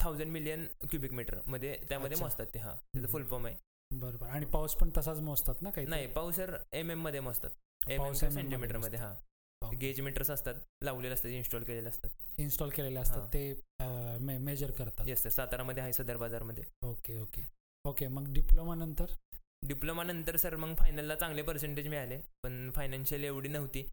[0.00, 2.16] थाउजंड मिलियन क्युबिक मीटरमध्ये त्यामध्ये.
[2.20, 2.74] मोजतात ते हा.
[2.74, 3.08] त्याचं.
[3.08, 3.56] फुल फॉर्म आहे.
[3.90, 4.26] बरोबर.
[4.26, 7.50] आणि पाऊस पण तसाच मोजतात ना काही नाही पाऊस सर एम एममध्ये मोजतात.
[7.88, 9.14] एम पाऊस एममध्ये सेंटीमीटरमध्ये हा.
[9.62, 12.10] गेज मीटर्स असतात लावलेले असतात इन्स्टॉल केलेले असतात.
[12.38, 13.28] इन्स्टॉल केलेले असतात.
[13.34, 15.08] ते मेजर करतात.
[15.08, 16.64] येस सर सातारामध्ये आहे सदर बाजारमध्ये.
[16.82, 17.42] Okay okay.
[17.84, 19.12] ओके मग डिप्लोमा नंतर?
[19.66, 22.18] डिप्लोमा नंतर सर मग फायनलला चांगले पर्सेंटेज मिळाले.
[22.42, 23.86] पण फायनान्शियल एवढी नव्हती.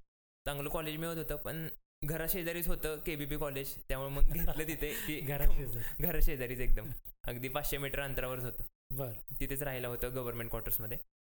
[0.46, 1.68] चांगलं कॉलेज मिळत होतं पण
[2.06, 6.90] घराशेजारीच होतं केबीपी कॉलेज त्यामुळे मग घेतलं तिथे की घराशेजारी घराशेजारीच एकदम.
[7.24, 8.64] अगदी पाचशे मीटर अंतरावरच होतं.
[8.98, 9.12] बर.
[9.40, 10.98] तिथेच राहिलं होतं गव्हर्नमेंट क्वार्टर्समध्ये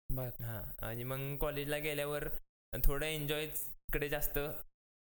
[0.10, 0.30] बर.
[0.44, 0.64] हां.
[0.86, 2.28] आणि मग कॉलेजला गेल्यावर
[2.74, 4.38] थोडं एन्जॉयकडे जास्त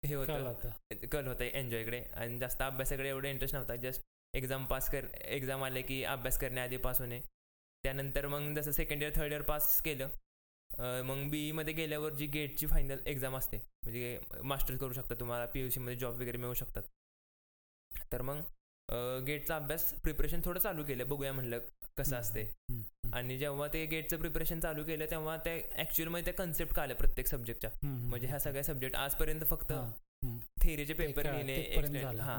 [0.03, 0.69] हे होतं.
[1.11, 3.75] कल होतं एन्जॉयकडे आणि जास्त अभ्यासाकडे एवढं इंटरेस्ट नव्हता.
[3.75, 4.01] जस्ट
[4.33, 7.19] एक्झाम पास कर एक्झाम आले की अभ्यास करण्याआधी पास होणे.
[7.83, 10.09] त्यानंतर मग जसं second year third year pass केलं
[10.79, 15.61] मग बी मध्ये गेल्यावर जी गेटची फायनल एक्झाम असते म्हणजे मास्टर्स करू शकता तुम्हाला पी
[15.61, 16.83] यू सीमध्ये जॉब वगैरे मिळू शकतात
[18.11, 18.41] तर मग
[19.25, 21.59] गेटचा अभ्यास प्रिपरेशन थोडं चालू केलं बघूया म्हणलं
[21.97, 22.47] कसं असते
[23.13, 27.27] आणि जेव्हा ते गेटचं प्रिपरेशन चालू केलं तेव्हा ते ॲक्च्युअलमध्ये त्या कन्सेप्ट का आल्या प्रत्येक
[27.27, 29.73] सब्जेक्टच्या म्हणजे ह्या सगळ्या सब्जेक्ट आजपर्यंत फक्त.
[30.61, 32.19] थेरीचे पेपर लिहिले.
[32.19, 32.37] हा.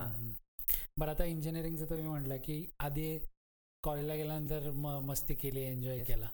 [0.99, 3.18] बरं आता इंजिनिअरिंगचं तुम्ही म्हटलं की आधी
[3.85, 4.71] कॉलेजला गेल्यानंतर
[5.04, 5.99] मस्ती केली एन्जॉय.
[6.04, 6.28] केला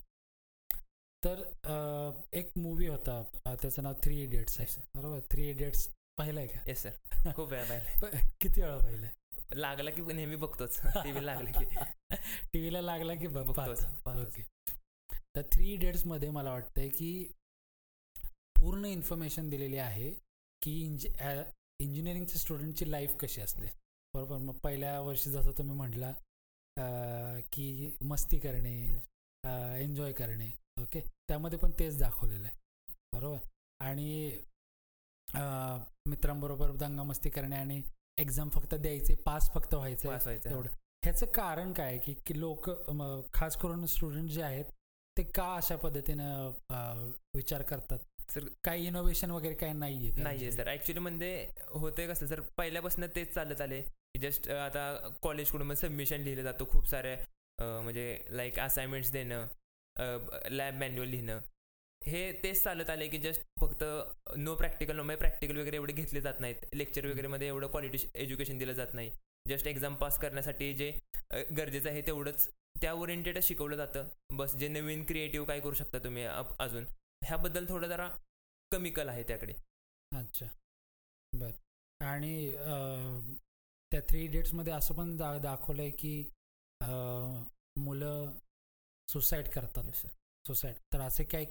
[1.25, 4.81] तर एक मूवी होता त्याचं नाव थ्री इडियट्स आहे.
[4.95, 5.19] बरोबर?
[5.31, 6.59] थ्री इडियट्स पाहिलंय का?
[6.67, 6.91] येस सर
[7.35, 9.09] खूप वेळा पाहिलं प- किती वेळा पाहिलंय?
[9.53, 10.79] लागला की नेहमी बघतोच.
[11.03, 11.65] टीव्ही लागला की.
[12.53, 13.85] टीव्हीला लागला की बघतोच.
[14.07, 14.43] ओके.
[15.35, 17.31] तर थ्री इडियट्समध्ये मला वाटतंय की
[18.57, 20.11] पूर्ण इन्फॉर्मेशन दिलेली आहे
[20.61, 21.09] की इंजि
[21.79, 23.65] इंजिनिअरिंगच्या स्टुडंटची लाईफ कशी असते.
[24.13, 24.37] बरोबर?
[24.37, 26.13] मग पहिल्या वर्षी जसं तुम्ही म्हटला
[27.51, 29.01] की मस्ती करणे
[29.83, 30.64] एन्जॉय करणे.
[30.77, 30.99] ओके?
[31.27, 32.93] त्यामध्ये पण तेच दाखवलेलं आहे.
[33.13, 33.37] बरोबर?
[33.79, 34.37] आणि
[36.07, 37.81] मित्रांबरोबर दंगा मस्ती करणे आणि
[38.17, 40.09] एक्झाम फक्त द्यायचे पास फक्त व्हायचं
[40.49, 40.69] एवढं.
[41.03, 42.69] ह्याचं कारण काय आहे की की लोक
[43.33, 44.65] खास करून स्टुडंट जे आहेत
[45.17, 47.99] ते का अशा पद्धतीनं विचार करतात?
[48.29, 50.11] सर काही इनोव्हेशन वगैरे काही नाहीये?
[50.17, 50.67] नाहीये सर.
[50.67, 51.29] ऍक्च्युली म्हणजे
[51.67, 53.81] होतंय कसं सर पहिल्यापासून तेच चालत आले
[54.21, 54.91] जस्ट आता
[55.23, 56.65] कॉलेजकडून सबमिशन लिहिलं जातं.
[56.69, 57.13] खूप सारे
[57.59, 59.45] अं, म्हणजे लाईक असाइनमेंट्स देणं.
[59.97, 61.39] लॅब मॅन्युअल लिहिणं.
[62.01, 63.83] हे तेच चालत आले की जस्ट फक्त
[64.37, 66.65] नो प्रॅक्टिकल म्हणजे प्रॅक्टिकल वगैरे एवढे घेतले जात नाहीत.
[66.73, 69.11] लेक्चर वगैरेमध्ये एवढं क्वालिटी एज्युकेशन दिलं जात नाही.
[69.45, 70.91] जस्ट एक्झाम पास करण्यासाठी जे
[71.57, 72.47] गरजेचं आहे तेवढंच
[72.81, 74.07] त्या ओरिएंटेडच शिकवलं जातं.
[74.33, 76.85] बस जे नवीन क्रिएटिव्ह काय करू शकता तुम्ही अजून.
[77.21, 78.09] ह्याबद्दल थोडं जरा
[78.71, 79.53] कमी कल आहे त्याकडे.
[80.11, 80.45] अच्छा.
[81.33, 81.51] बर.
[81.99, 82.51] आणि
[83.91, 86.29] त्या थ्री इडियट्समध्ये असं पण दा दाखवलं आहे की
[87.77, 88.31] मुलं
[89.07, 89.91] सुसाईड करतात.
[90.47, 90.75] सुसाईड.
[90.93, 91.45] तर असे काही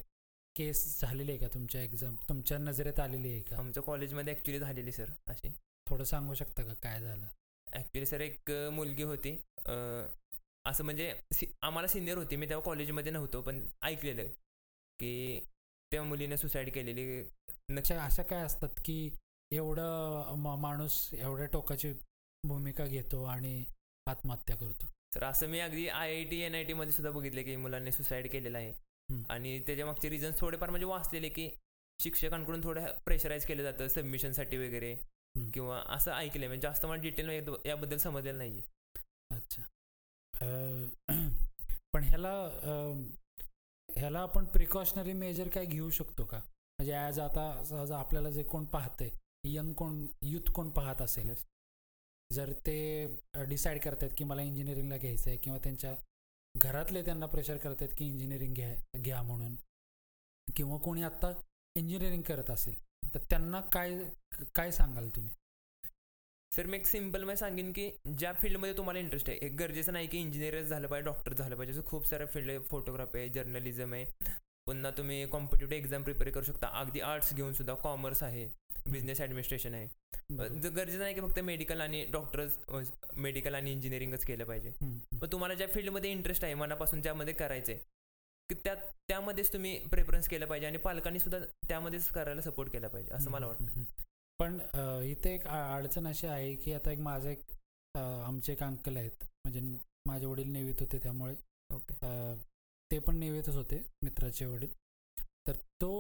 [0.56, 2.16] केस झालेले आहे का तुमच्या एक्झाम?
[2.28, 3.56] तुमच्या नजरेत आलेली आहे का?
[3.56, 5.49] आमच्या कॉलेजमध्ये ॲक्च्युली झालेली सर अशी.
[5.88, 7.26] थोडं सांगू शकता का काय झालं?
[7.73, 9.37] ॲक्च्युली सर एक मुलगी होती.
[10.64, 12.37] असं म्हणजे सि आम्हाला सिनियर होती.
[12.37, 14.26] मी तेव्हा कॉलेजमध्ये नव्हतो पण ऐकलेलं
[15.00, 15.40] की
[15.92, 17.23] त्या मुलीने सुसाईड केलेली.
[17.76, 19.11] अशा अशा काय असतात की
[19.50, 21.92] एवढं म- माणूस एवढ्या टोकाची
[22.44, 23.64] भूमिका घेतो आणि
[24.06, 24.87] आत्महत्या करतो?
[25.14, 28.30] तर असं मी अगदी I I T N I टीमध्ये सुद्धा बघितलं की मुलांनी सुसाईड
[28.30, 28.73] केलेलं आहे.
[29.28, 31.49] आणि त्याच्या मागचे रिझन्स थोडेफार म्हणजे वाचलेले की
[32.00, 34.94] शिक्षकांकडून थोडं प्रेशराईज केलं जातं सबमिशनसाठी वगैरे.
[35.35, 36.46] किंवा असं ऐकलंय.
[36.46, 37.29] म्हणजे जास्त मला डिटेल
[37.66, 38.61] याबद्दल समजलेलं नाही
[39.31, 39.62] अच्छा.
[40.35, 40.88] अं,
[41.94, 42.33] पण ह्याला
[43.88, 46.38] ह्याला आपण प्रिकॉशनरी मेजर काय घेऊ शकतो का?
[46.38, 49.11] म्हणजे ॲज आता सहज आपल्याला जे कोण पाहतंय
[49.44, 51.35] यंग कोण युथ कोण पाहत असेल
[52.30, 52.76] जर ते
[53.46, 55.94] डिसाईड करतात की मला इंजिनिअरिंगला घ्यायचं आहे किंवा त्यांच्या
[56.54, 59.54] घरातले त्यांना प्रेशर करतात की इंजिनिअरिंग घ्या घ्या म्हणून
[60.48, 61.30] किंवा कोणी आत्ता
[61.76, 62.74] इंजिनिअरिंग करत असेल
[63.14, 63.98] तर त्यांना काय
[64.54, 65.30] काय सांगाल तुम्ही?
[66.52, 70.06] सर मी एक सिंपल मी सांगेन की ज्या फील्डमध्ये तुम्हाला इंटरेस्ट आहे एक गरजेचं नाही
[70.06, 71.72] की इंजिनिअरच झालं पाहिजे डॉक्टर झालं पाहिजे.
[71.72, 74.04] असं खूप साऱ्या फील्ड आहे फोटोग्राफी आहे जर्नलिझम आहे.
[74.66, 76.66] पुन्हा तुम्ही कॉम्पिटेटिव्ह एक्झाम प्रिपेअर करू शकता.
[76.80, 78.48] अगदी आर्ट्स घेऊन सुद्धा कॉमर्स आहे.
[78.87, 79.88] बिझनेस ॲडमिनिस्ट्रेशन आहे.
[80.31, 82.59] गरजेचं नाही की फक्त मेडिकल आणि डॉक्टर्स
[83.16, 84.70] मेडिकल आणि इंजिनिअरिंगच केलं पाहिजे.
[85.20, 87.79] पण तुम्हाला ज्या फील्डमध्ये इंटरेस्ट आहे मनापासून ज्यामध्ये करायचंय
[88.51, 88.75] की त्या
[89.09, 93.47] त्यामध्येच तुम्ही प्रेफरन्स केलं पाहिजे आणि पालकांनी सुद्धा त्यामध्येच करायला सपोर्ट केला पाहिजे असं मला
[93.47, 93.83] वाटतं.
[94.40, 94.59] पण
[95.05, 97.42] इथे एक अडचण अशी आहे की आता एक माझं एक
[97.97, 99.25] आमचे एक अंकल आहेत.
[99.44, 99.61] म्हणजे
[100.07, 101.35] माझे वडील नेवीत होते त्यामुळे.
[102.90, 104.73] ते पण नेवीतच होते मित्राचे वडील.
[105.47, 105.90] तर तो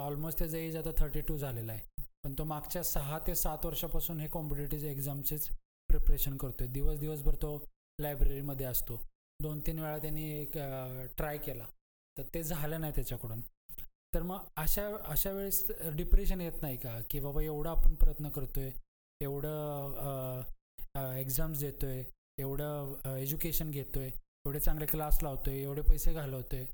[0.00, 1.80] ऑलमोस्ट त्याचा एज आता थर्टी टू झालेला आहे.
[2.24, 5.48] पण तो मागच्या सहा ते सात वर्षापासून हे कॉम्पिटेटिव्ह एक्झामचेच
[5.88, 6.66] प्रिपरेशन करतोय.
[6.66, 7.56] दिवस दिवसभर तो
[7.98, 8.96] लायब्ररीमध्ये असतो.
[9.40, 10.56] दोन तीन वेळा त्यांनी एक
[11.18, 11.66] ट्राय केला.
[12.16, 13.40] तर ते झालं नाही त्याच्याकडून.
[14.14, 16.98] तर मग अशा अशा वेळेस डिप्रेशन येत नाही का?
[17.10, 18.70] की बाबा एवढं आपण प्रयत्न करतोय
[19.20, 20.42] एवढं
[21.18, 22.02] एक्झाम्स देतोय
[22.38, 26.64] एवढं एज्युकेशन घेतोय एवढे चांगले क्लास लावतोय एवढे पैसे घालवतोय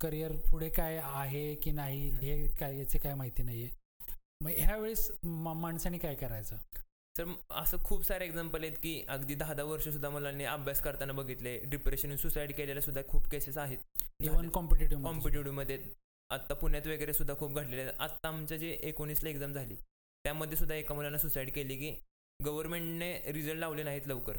[0.00, 3.78] करिअर पुढे काय आहे की नाही हे काय याचे काय माहिती नाही आहे
[4.42, 6.56] मग ह्या वेळेस मा- माणसाने काय करायचं?
[7.18, 11.12] तर असं खूप सारे एक्झाम्पल आहेत की अगदी दहा दहा वर्ष सुद्धा मुलांनी अभ्यास करताना
[11.12, 11.58] बघितले.
[11.58, 13.78] डिप्रेशन सुसाईड केलेल्या सुद्धा खूप केसेस आहेत.
[14.20, 15.82] इव्हन कॉम्पिटेटिव्ह कॉम्पिटेटिव्हमध्ये
[16.30, 19.74] आत्ता पुण्यात वगैरे सुद्धा खूप घडलेले आहेत आत्ता आमचं जे एकोणीसला एक्झाम झाली
[20.24, 21.96] त्यामध्ये सुद्धा एका मुलानं सुसाईड केली की
[22.44, 24.36] गव्हर्नमेंटने रिझल्ट लावले नाहीत लवकर.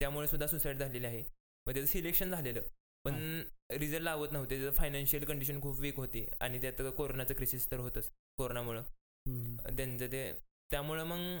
[0.00, 1.22] त्यामुळे सुद्धा सुसाईड झालेली आहे.
[1.66, 2.62] मग त्याचं सिलेक्शन झालेलं.
[3.04, 4.56] पण रिझल्ट लावत नव्हते.
[4.56, 8.82] त्याचं फायनान्शियल कंडिशन खूप वीक होती आणि त्यात कोरोनाचं क्रिसिस तर होतंच कोरोनामुळं
[9.66, 10.32] त्यांचं ते.
[10.70, 11.38] त्यामुळं मग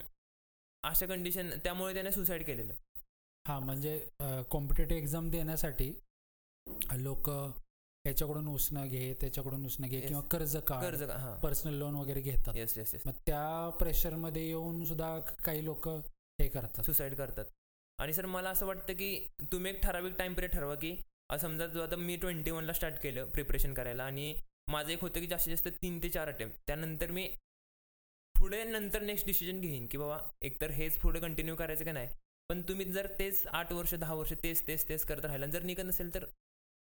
[0.84, 2.74] अशा कंडिशन त्यामुळे त्याने सुसाईड केलेलं.
[3.46, 3.98] हां म्हणजे
[4.50, 5.92] कॉम्पिटेटिव्ह एक्झाम देण्यासाठी
[6.94, 7.30] लोक
[8.04, 10.00] याच्याकडून उसणं घे त्याच्याकडून उसणं घे.
[10.00, 11.02] किंवा कर्ज काढ कर्ज
[11.42, 12.56] पर्सनल लोन वगैरे घेतात.
[12.56, 16.84] येस येस येस मग त्या प्रेशरमध्ये येऊन सुद्धा काही लोक हे करतात.
[16.84, 17.44] सुसाईड करतात.
[17.98, 20.96] आणि सर मला असं वाटतं की तुम्ही एक ठराविक टाइम पिरियड ठरवा की
[21.40, 24.34] समजा जो आता मी ट्वेंटी वनला स्टार्ट केलं प्रिपरेशन करायला आणि
[24.70, 27.28] माझं एक होतं की जास्तीत जास्त तीन ते चार अटेम्प्ट त्यानंतर मी
[28.38, 32.08] पुढे नंतर नेक्स्ट डिसिजन घेईन की बाबा एकतर हेच पुढे कंटिन्यू करायचं का नाही.
[32.50, 35.84] पण तुम्ही जर तेच आठ वर्ष दहा वर्ष तेच तेच तेच करत राहिला जर निघत
[35.84, 36.24] नसेल तर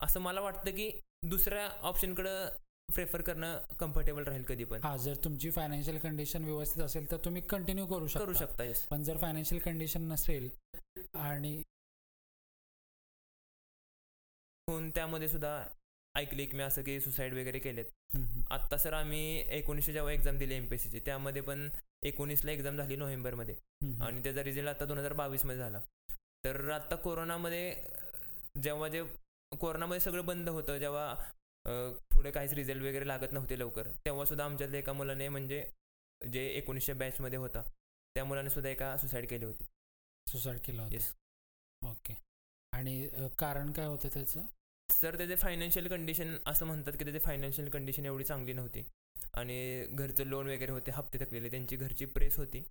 [0.00, 0.90] असं मला वाटतं की
[1.30, 2.56] दुसऱ्या ऑप्शनकडं
[2.88, 4.80] प्रेफर करणं कम्फर्टेबल राहील कधी पण.
[4.82, 8.24] हा जर तुमची फायनान्शियल कंडिशन व्यवस्थित असेल तर तुम्ही कंटिन्यू करू शकता.
[8.24, 10.48] करू शकता येस पण जर फायनान्शियल कंडिशन नसेल
[11.14, 11.56] आणि
[14.68, 15.52] होऊन त्यामध्ये सुद्धा
[16.14, 17.84] ऐकले की मी असं की सुसाईड वगैरे केलेत.
[18.50, 19.20] आत्ता सर आम्ही
[19.58, 21.68] एकोणीसशे जेव्हा एक्झाम दिली एम पी सी ची त्यामध्ये पण
[22.02, 23.54] एकोणीसला एक्झाम झाली नोव्हेंबरमध्ये.
[24.00, 25.80] आणि त्याचा रिझल्ट आता दोन हजार बावीसमध्ये झाला.
[26.44, 27.74] तर आत्ता कोरोनामध्ये
[28.62, 29.02] जेव्हा जे
[29.52, 31.14] कोरोनामध्ये सगळं बंद होतं जेव्हा
[32.14, 35.64] पुढे काहीच रिझल्ट वगैरे लागत नव्हते लवकर तेव्हा सुद्धा आमच्यातल्या एका मुलाने म्हणजे
[36.20, 37.62] जे एकोणीसशे बॅचमध्ये होता
[38.16, 39.64] त्या मुलाने सुद्धा एका सुसाईड केली होती.
[40.26, 40.94] सुसाईड केलं होतं.
[40.94, 41.12] येस
[41.82, 42.14] ओके
[42.72, 44.42] आणि कारण काय होतं त्याचं?
[45.02, 48.84] तर त्याचे फायनान्शियल कंडिशन असं म्हणतात की त्याची फायनान्शियल कंडिशन एवढी चांगली नव्हती.
[49.34, 52.62] आणि घरचं लोन वगैरे होते हप्ते थकलेले त्यांची घरची प्रेस होती.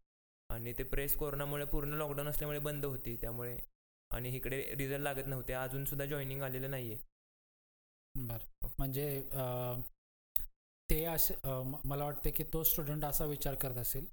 [0.49, 3.57] आणि ते प्रेस कोरोनामुळे पूर्ण लॉकडाऊन असल्यामुळे बंद होती त्यामुळे.
[4.11, 6.97] आणि इकडे रिझल्ट लागत नव्हते अजून सुद्धा जॉईनिंग आलेलं नाहीये.
[8.15, 8.67] बरं.
[8.79, 9.05] म्हणजे
[10.89, 11.33] ते असे
[11.85, 14.05] मला वाटते की तो स्टुडंट असा विचार करत असेल.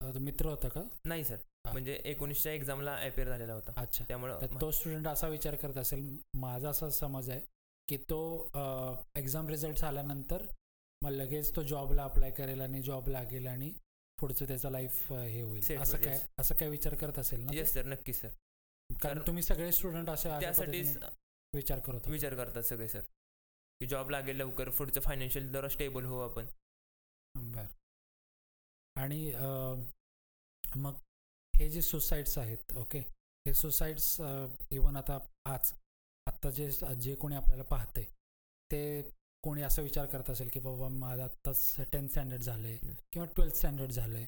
[0.00, 0.82] मित्र होता का?
[1.04, 1.36] नाही सर.
[1.64, 3.72] म्हणजे एकोणीसच्या एक्झामला अपेअर झालेला होता.
[3.76, 4.04] अच्छा.
[4.08, 7.40] त्यामुळं तो स्टुडंट असा विचार करत असेल माझा असा समज आहे
[7.88, 8.18] की तो
[9.16, 10.42] एक्झाम रिझल्ट झाल्यानंतर
[11.02, 13.70] मग लगेच तो जॉबला अप्लाय करेल आणि जॉब लागेल आणि
[14.18, 15.78] पुढचं त्याचं लाईफ हे होईल.
[15.78, 16.18] असं काय.
[16.38, 17.52] असं काय विचार करत असेल ना?
[17.54, 18.28] येस सर नक्की सर
[18.90, 20.92] कारण तुम्ही सगळे स्टुडंट असे पद्धतीने
[21.52, 22.08] विचार करत.
[22.08, 23.00] विचार करतात सगळे सर
[23.80, 26.46] की जॉब लागेल लवकर पुढचं फायनान्शियल जरा स्टेबल होऊ आपण.
[27.34, 27.66] बर.
[28.96, 29.32] आणि
[30.64, 30.94] मग
[31.58, 32.98] हे जे सुसाईड्स आहेत ओके
[33.46, 34.16] हे सुसाईड्स
[34.72, 35.72] इवन आता आज
[36.26, 38.04] आत्ता जे जे कोणी आपल्याला पाहतंय
[38.70, 38.80] ते
[39.44, 42.76] कोणी असा विचार करत असेल की बाबा माझं आत्ताच टेन्थ स्टँडर्ड झालं आहे.
[43.12, 44.26] किंवा ट्वेल्थ स्टँडर्ड झालं आहे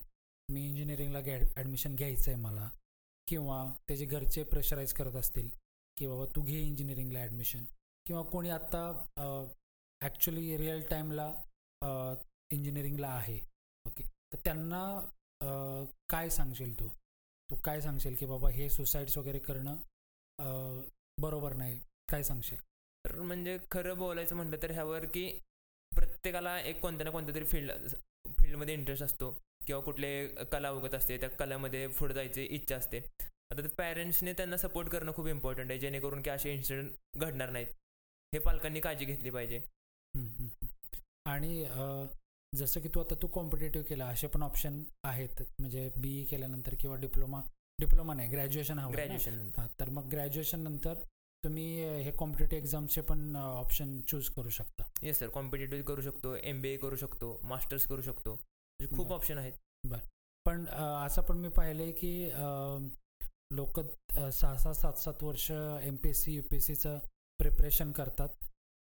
[0.48, 2.68] मी इंजिनिअरिंगला घ्या ॲडमिशन घ्यायचं आहे मला.
[3.28, 5.48] किंवा त्याचे घरचे प्रेशराईज करत असतील
[5.96, 7.64] की बाबा तू घे इंजिनिअरिंगला ॲडमिशन
[8.06, 8.82] किंवा कोणी आत्ता
[10.00, 11.32] ॲक्च्युली रिअल टाईमला
[12.50, 13.38] इंजिनिअरिंगला आहे
[13.86, 14.82] ओके तर त्यांना
[16.10, 16.88] काय सांगशील तू?
[17.50, 19.76] तू काय सांगशील की बाबा हे सुसाईड्स वगैरे करणं
[21.18, 21.78] बरोबर नाही
[22.10, 22.58] काय सांगशील?
[23.04, 25.28] तर म्हणजे खरं बोलायचं म्हटलं तर ह्यावर की
[25.92, 27.72] प्रत्येकाला एक कोणत्या ना कोणत्या तरी फील्ड
[28.40, 29.30] फील्डमध्ये इंटरेस्ट असतो
[29.66, 32.98] किंवा कुठले कला उगत असते त्या कलामध्ये पुढे जायची इच्छा असते.
[33.50, 37.66] आता ते पॅरेंट्सने त्यांना सपोर्ट करणं खूप इम्पॉर्टंट आहे जेणेकरून की असे इन्सिडेंट घडणार नाहीत.
[38.32, 39.60] हे पालकांनी काळजी घेतली पाहिजे.
[41.26, 41.64] आणि
[42.52, 45.42] जसं की तू आता तू कॉम्पिटेटिव्ह केला असे पण ऑप्शन आहेत.
[45.60, 47.40] म्हणजे बी ई केल्यानंतर किंवा डिप्लोमा
[47.78, 48.92] डिप्लोमा नाही ग्रॅज्युएशन हवं?
[48.92, 50.94] ग्रॅज्युएशन तर मग ग्रॅज्युएशन नंतर
[51.44, 51.64] तुम्ही
[52.02, 54.84] हे कॉम्पिटेटिव्ह एक्झामचे पण ऑप्शन चूज करू शकता.
[55.02, 58.32] येस सर कॉम्पिटेटिव्ह करू शकतो एम बी ए करू शकतो मास्टर्स करू शकतो.
[58.34, 59.14] म्हणजे खूप बरं.
[59.16, 59.52] ऑप्शन आहेत.
[60.46, 62.30] पण अ, असं पण मी पाहिलं आहे की
[63.56, 65.50] लोक सहा सहा सात सात वर्ष
[65.82, 66.98] M P S C U P S सीचं
[67.40, 68.28] प्रिपरेशन करतात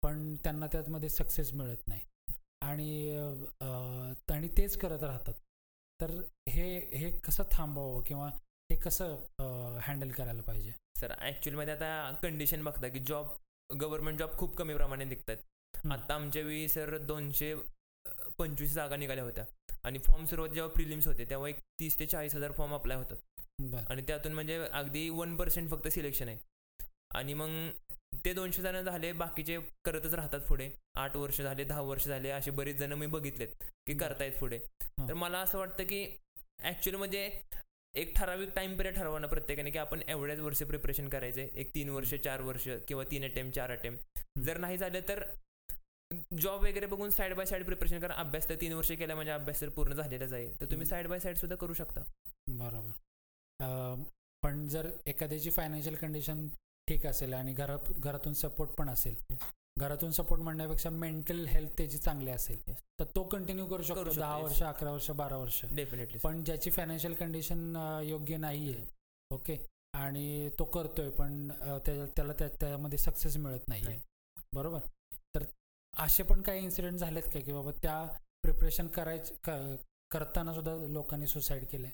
[0.03, 2.01] पण त्यांना त्यामध्ये सक्सेस मिळत नाही.
[2.61, 2.89] आणि
[4.31, 5.33] आणि तेच करत राहतात.
[5.99, 6.11] तर
[6.49, 6.67] हे
[6.97, 8.27] हे कसं थांबवावं किंवा
[8.69, 9.15] हे कसं
[9.85, 10.71] हँडल करायला पाहिजे?
[10.99, 13.27] सर ॲक्च्युअलमध्ये आता कंडिशन बघता की जॉब
[13.69, 15.37] गव्हर्नमेंट जॉब खूप कमी प्रमाणात निघतात.
[15.91, 17.53] आता आमच्या वेळी सर दोनशे
[18.37, 19.45] पंचवीस जागा निघाल्या होत्या.
[19.83, 23.85] आणि फॉर्म सुरुवात जेव्हा प्रिलिम्स होते तेव्हा एक तीस ते चाळीस हजार फॉर्म अप्लाय होतात.
[23.89, 26.37] आणि त्यातून म्हणजे अगदी वन पर्सेंट फक्त सिलेक्शन आहे.
[27.15, 27.69] आणि मग
[28.25, 30.69] ते दोनशे जण झाले बाकीचे करतच राहतात पुढे.
[30.95, 33.93] आठ वर्ष झाले दहा वर्ष झाले असे बरेच जण मी बघितलेत की.
[33.97, 34.59] करतायत पुढे.
[34.99, 36.05] तर मला असं वाटतं की
[36.59, 37.29] ॲक्च्युअली म्हणजे
[37.93, 41.89] एक ठराविक टाइम पिरियड ठरवा ना प्रत्येकाने की आपण एवढ्याच वर्ष प्रिपरेशन करायचे एक तीन
[41.89, 45.23] वर्ष चार वर्ष किंवा तीन अटेम्प्ट चार अटेम्प्ट जर नाही झालं तर
[46.41, 48.13] जॉब वगैरे बघून साईड बाय साईड प्रिपरेशन करा.
[48.15, 50.85] अभ्यास तर तीन वर्ष केला म्हणजे अभ्यास तर पूर्ण झालेलाच आहे तर तुम्ही.
[50.87, 52.01] साईड बाय साईड सुद्धा करू शकता.
[52.49, 54.03] बरोबर.
[54.43, 56.47] पण जर एखाद्याची फायनान्शियल कंडिशन
[56.89, 59.15] ठीक असेल आणि घरात घरातून सपोर्ट पण असेल.
[59.79, 62.61] घरातून सपोर्ट म्हणण्यापेक्षा मेंटल हेल्थ त्याची चांगली असेल.
[62.99, 64.37] तर तो कंटिन्यू करू शकतो दहा.
[64.37, 65.63] वर्ष अकरा वर्ष बारा वर्ष.
[65.75, 67.75] डेफिनेटली पण ज्याची फायनान्शियल कंडिशन
[68.05, 68.85] योग्य नाही आहे
[69.31, 69.57] ओके
[69.95, 71.47] आणि तो करतोय पण
[71.85, 73.99] त्याला त्या त्यामध्ये सक्सेस मिळत नाही नाही.
[74.53, 74.79] बरोबर?
[75.35, 75.43] तर
[75.93, 78.03] असे पण काही इन्सिडेंट झालेत का की बाबा त्या
[78.43, 79.31] प्रिपरेशन करायच
[80.11, 81.91] करताना सुद्धा लोकांनी सुसाईड केलंय?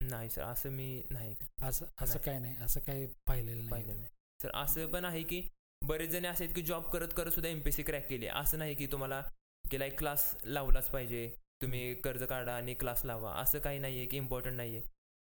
[0.00, 2.18] नाही सर असं मी नाही असं असं.
[2.18, 2.56] काय नाही.
[2.56, 4.06] असं काही पाहिलेलं नाही.
[4.44, 5.42] सर असं पण आहे की
[5.82, 8.26] बरेच जण असे आहेत की जॉब करत करत सुद्धा एमपीएससी क्रॅक केली.
[8.26, 9.20] असं नाही की तुम्हाला
[9.64, 11.28] की लाईक क्लास लावलाच पाहिजे.
[11.62, 13.32] तुम्ही कर्ज काढा आणि क्लास लावा.
[13.32, 14.86] असं काही नाही आहे की इम्पॉर्टंट नाही आहे.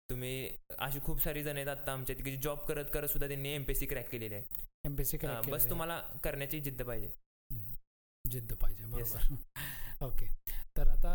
[0.10, 0.50] तुम्ही
[0.80, 4.10] अशी खूप सारी जण आहेत आता आमच्यात की जॉब करत करत सुद्धा त्यांनी एमपीएससी क्रॅक
[4.10, 4.44] केलेली आहे.
[4.86, 7.10] एमपीएससी हा, बस तुम्हाला करण्याची जिद्द पाहिजे.
[8.26, 9.36] जिद्द पाहिजे बरोबर.
[10.06, 10.26] ओके
[10.78, 11.14] तर आता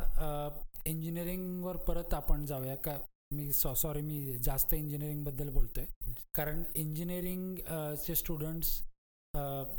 [0.86, 2.76] इंजिनिअरिंगवर परत आपण जाऊया.
[2.76, 2.98] का
[3.30, 5.84] मी सॉ सॉरी मी जास्त इंजिनिअरिंगबद्दल बोलतोय.
[5.84, 6.22] Yes.
[6.34, 7.56] कारण इंजिनिअरिंग
[8.04, 8.70] चे स्टुडंट्स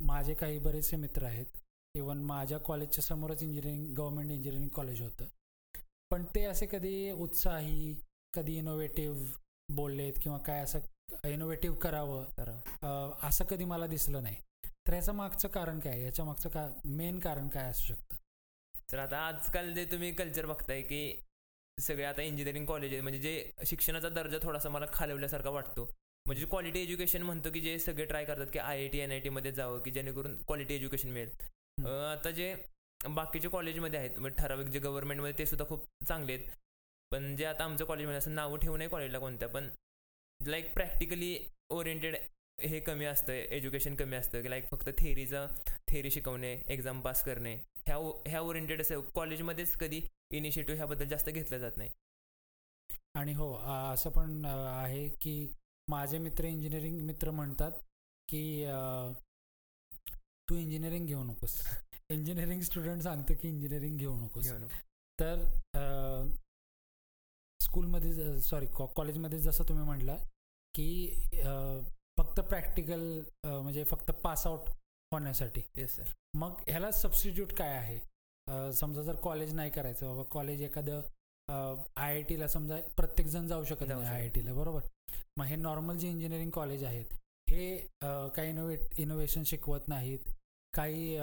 [0.01, 1.45] माझे काही बरेचसे मित्र आहेत.
[1.95, 5.25] इवन माझ्या कॉलेजच्या समोरच इंजिनिअरिंग गव्हर्मेंट इंजिनिअरिंग कॉलेज होतं.
[6.11, 7.93] पण ते असे कधी उत्साही
[8.33, 9.25] कधी इनोव्हेटिव्ह
[9.69, 12.49] बोललेत किंवा काय असं इनोव्हेटिव्ह करावं तर
[13.27, 14.35] असं कधी मला दिसलं नाही.
[14.87, 16.01] तर याचं मागचं कारण काय?
[16.01, 18.15] याच्या मागचं का मेन कारण काय असू शकतं?
[18.91, 21.01] तर आता आजकाल जे तुम्ही कल्चर बघताय की
[21.79, 25.83] सगळे आता इंजिनिअरिंग कॉलेज आहे म्हणजे जे शिक्षणाचा दर्जा थोडासा मला खालवल्यासारखा वाटतो.
[26.25, 29.19] म्हणजे क्वालिटी एज्युकेशन म्हणतो की जे सगळे ट्राय करतात की I I T N I
[29.19, 31.29] टीमध्ये जावं की जेणेकरून क्वालिटी एज्युकेशन मिळेल.
[31.85, 32.53] आता जे
[33.01, 36.49] बाकीचे कॉलेजमध्ये आहेत म्हणजे ठराविक जे गव्हर्नमेंटमध्ये ते सुद्धा खूप चांगले आहेत.
[37.11, 39.69] पण जे आता आमच्या कॉलेजमध्ये असं नावं ठेवू नये कॉलेजला कोणत्या पण
[40.41, 41.37] लाईक प्रॅक्टिकली
[41.69, 42.15] ओरिएंटेड
[42.59, 44.41] हे कमी असतं एज्युकेशन कमी असतं.
[44.41, 45.47] की लाईक फक्त थेअरीचं
[45.87, 47.55] थेअरी शिकवणे एक्झाम पास करणे.
[47.89, 47.97] ह्या
[48.27, 51.89] ह्या ओरिएंटेड असं कॉलेजमध्येच कधी इनिशिएटिव्ह ह्याबद्दल जास्त घेतलं जात नाही.
[53.15, 55.33] आणि हो असं पण आहे की
[55.87, 57.71] माझे मित्र इंजिनिअरिंग मित्र म्हणतात
[58.29, 58.65] की
[60.49, 61.55] तू इंजिनिअरिंग घेऊ नकोस.
[62.09, 64.51] इंजिनिअरिंग स्टुडंट सांगतो की इंजिनिअरिंग घेऊ नकोस.
[65.19, 65.43] तर
[67.59, 70.17] स्कूलमध्ये सॉरी कॉलेजमध्ये जसं तुम्ही म्हटलं
[70.75, 70.87] की
[72.17, 73.01] फक्त प्रॅक्टिकल
[73.45, 74.69] म्हणजे फक्त पास आउट
[75.11, 75.61] होण्यासाठी.
[75.77, 77.99] येस सर मग ह्याला सबस्टिट्यूट काय आहे?
[78.73, 81.01] समजा जर कॉलेज नाही करायचं बाबा कॉलेज एखादं
[81.47, 84.81] आय आय टीला समजा प्रत्येकजण जाऊ शकत नाही आय आय टीला बरोबर?
[85.37, 87.13] मग हे नॉर्मल जे इंजिनिअरिंग कॉलेज आहेत
[87.47, 90.27] हे काही इनोव्हेट इनोव्हेशन शिकवत नाहीत
[90.73, 91.15] काही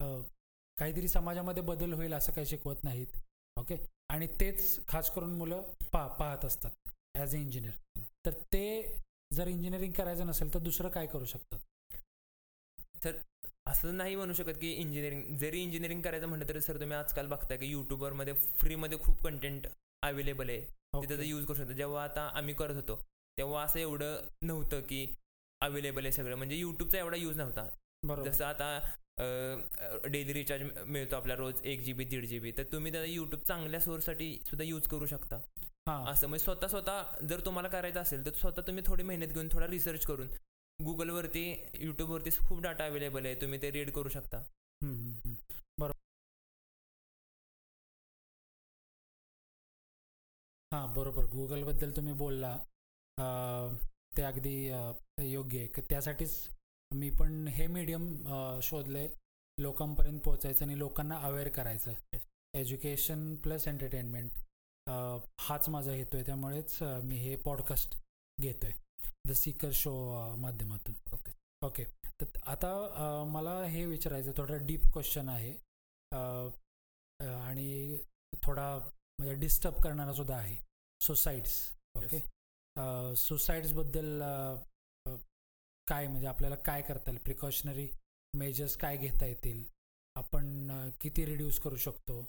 [0.00, 3.16] काहीतरी समाजामध्ये बदल होईल असं काही शिकवत नाहीत
[3.56, 3.76] ओके?
[4.10, 8.96] आणि तेच खास करून मुलं पा पाहत असतात ॲज अ इंजिनियर तर ते
[9.30, 11.58] जर इंजिनिअरिंग करायचं नसेल तर दुसरं काय करू शकतात?
[13.66, 17.58] असं नाही म्हणू शकत की इंजिनिअरिंग जरी इंजिनिअरिंग करायचं म्हटलं तरी सर तुम्ही आजकाल बघताय
[17.58, 19.66] की युट्यूबरमध्ये फ्रीमध्ये खूप कंटेंट
[20.02, 20.60] अवेलेबल आहे.
[20.60, 21.24] तिथं Okay.
[21.24, 21.72] यूज करू शकतो.
[21.72, 22.96] जेव्हा आता आम्ही करत होतो
[23.38, 25.06] तेव्हा असं एवढं नव्हतं की
[25.60, 26.36] अवेलेबल आहे सगळं.
[26.36, 27.68] म्हणजे यूट्यूबचा एवढा यूज नव्हता.
[28.24, 28.78] जसं आता
[30.08, 33.42] डेली रिचार्ज मिळतो आपला रोज एक जी बी दीड जी बी तर तुम्ही त्याचा यूट्यूब
[33.42, 35.36] चांगल्या सोर्ससाठी सुद्धा यूज करू शकता.
[35.88, 36.04] हां.
[36.12, 39.66] असं म्हणजे स्वतः स्वतः जर तुम्हाला करायचं असेल तर स्वतः तुम्ही थोडी मेहनत घेऊन थोडा
[39.66, 40.28] रिसर्च करून
[40.84, 41.42] गुगलवरती
[41.84, 43.34] यूट्यूबवरती खूप डाटा अवेलेबल आहे.
[43.34, 44.38] तुम्ही ते रीड करू शकता.
[45.80, 45.96] बरोबर.
[50.72, 51.24] हां बरोबर.
[51.32, 52.56] गुगलबद्दल तुम्ही बोलला.
[54.16, 54.54] ते अगदी
[55.32, 55.66] योग्य आहे.
[55.66, 56.48] की त्यासाठीच
[56.90, 58.02] मी पण हे मीडियम
[58.62, 59.08] शोधलंय.
[59.58, 61.92] लोकांपर्यंत पोहोचायचं आणि लोकांना अवेअर करायचं.
[62.54, 64.30] एज्युकेशन प्लस एंटरटेनमेंट
[65.40, 66.26] हाच माझा हेतू आहे.
[66.26, 68.02] त्यामुळेच मी हे पॉडकास्ट
[68.38, 68.72] घेतोय.
[69.28, 69.92] द सीकर शो
[70.36, 70.94] माध्यमातून.
[71.14, 71.32] Okay.
[71.62, 71.84] ओके
[72.20, 75.52] तर आता मला हे विचारायचं थोडं डीप क्वेश्चन आहे.
[77.20, 77.98] आणि
[78.44, 80.56] थोडा म्हणजे डिस्टर्ब करणारा सुद्धा आहे.
[81.00, 81.56] सुसाईड्स
[81.96, 82.20] ओके
[83.16, 84.22] सुसाईड्सबद्दल
[85.88, 87.22] काय म्हणजे आपल्याला काय करता येईल?
[87.24, 87.88] प्रिकॉशनरी
[88.34, 89.64] मेजर्स काय घेता येतील?
[90.16, 90.68] आपण
[91.00, 92.22] किती रिड्यूस करू शकतो?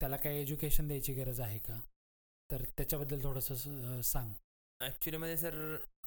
[0.00, 1.78] त्याला काय एज्युकेशन द्यायची गरज आहे का?
[2.50, 4.32] तर त्याच्याबद्दल थोडंसं सांग.
[4.80, 5.54] ॲक्च्युलीमध्ये सर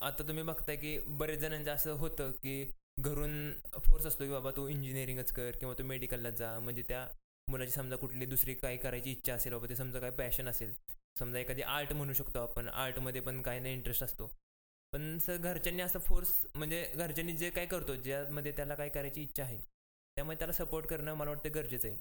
[0.02, 2.64] आता तुम्ही बघताय की बरेच जणांचं असं होतं की
[3.00, 3.52] घरून
[3.86, 6.58] फोर्स असतो की बाबा तू इंजिनिअरिंगच कर किंवा तू मेडिकलला जा.
[6.60, 7.08] म्हणजे त्या
[7.48, 10.74] मुलाची समजा कुठली दुसरी काही करायची इच्छा असेल बाबा ते समजा काय पॅशन असेल.
[11.20, 12.68] समजा एखादी आर्ट म्हणू शकतो आपण.
[12.70, 14.28] आर्टमध्ये पण काही नाही इंटरेस्ट असतो.
[14.94, 19.44] पण सर घरच्यांनी असं फोर्स म्हणजे घरच्यांनी जे काय करतो ज्यामध्ये त्याला काय करायची इच्छा
[19.44, 19.58] आहे
[20.18, 21.98] त्यामुळे त्याला सपोर्ट करणं मला वाटतं गरजेचं आहे.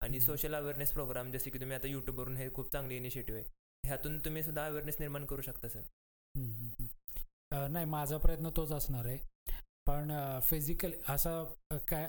[0.00, 0.20] आणि.
[0.20, 3.50] सोशल अवेअरनेस प्रोग्राम जसे की तुम्ही आता यूट्यूबवरून हे खूप चांगली इनिशिएटिव्ह आहे.
[3.84, 5.82] ह्यातून तुम्ही सुद्धा अवेअरनेस निर्माण करू शकता सर
[7.54, 9.18] नाही माझा प्रयत्न तोच असणार आहे.
[9.86, 11.44] पण फिजिकल असं
[11.88, 12.08] काय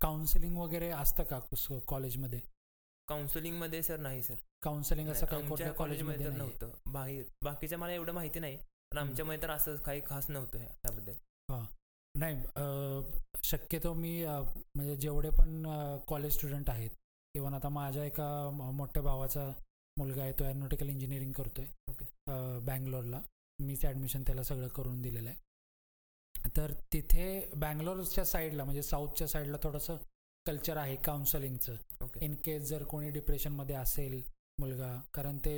[0.00, 1.40] काउन्सिलिंग वगैरे असतं का
[1.86, 2.40] कॉलेजमध्ये?
[3.08, 4.34] काउन्सिलिंगमध्ये सर नाही सर.
[4.62, 6.70] काउन्सिलिंग असं काही कॉलेजमध्ये तर नव्हतं.
[6.86, 8.56] बाहेर बाकीच्या मला एवढं माहिती नाही.
[8.92, 11.12] पण आमच्यामध्ये तर असं काही खास नव्हतं ह्या- ह्याबद्दल.
[12.14, 12.42] नाही
[13.44, 14.24] शक्यतो मी
[14.74, 15.66] म्हणजे जेवढे पण
[16.08, 16.90] कॉलेज स्टुडंट आहेत
[17.34, 19.52] इवन आता माझ्या एका मोठ्या भावाचा
[19.96, 21.64] मुलगा आहे तो एरोनॉटिकल इंजिनिअरिंग करतोय.
[21.90, 22.04] Okay.
[22.04, 23.20] अं, बँगलोरला.
[23.58, 25.44] मीच ॲडमिशन त्याला सगळं करून दिलेलं आहे.
[26.56, 29.96] तर तिथे बँगलोरच्या साईडला म्हणजे साऊथच्या साईडला थोडंसं
[30.46, 34.22] कल्चर आहे काउन्सलिंगचं ओके इन केस जर कोणी डिप्रेशनमध्ये असेल
[34.58, 35.56] मुलगा कारण ते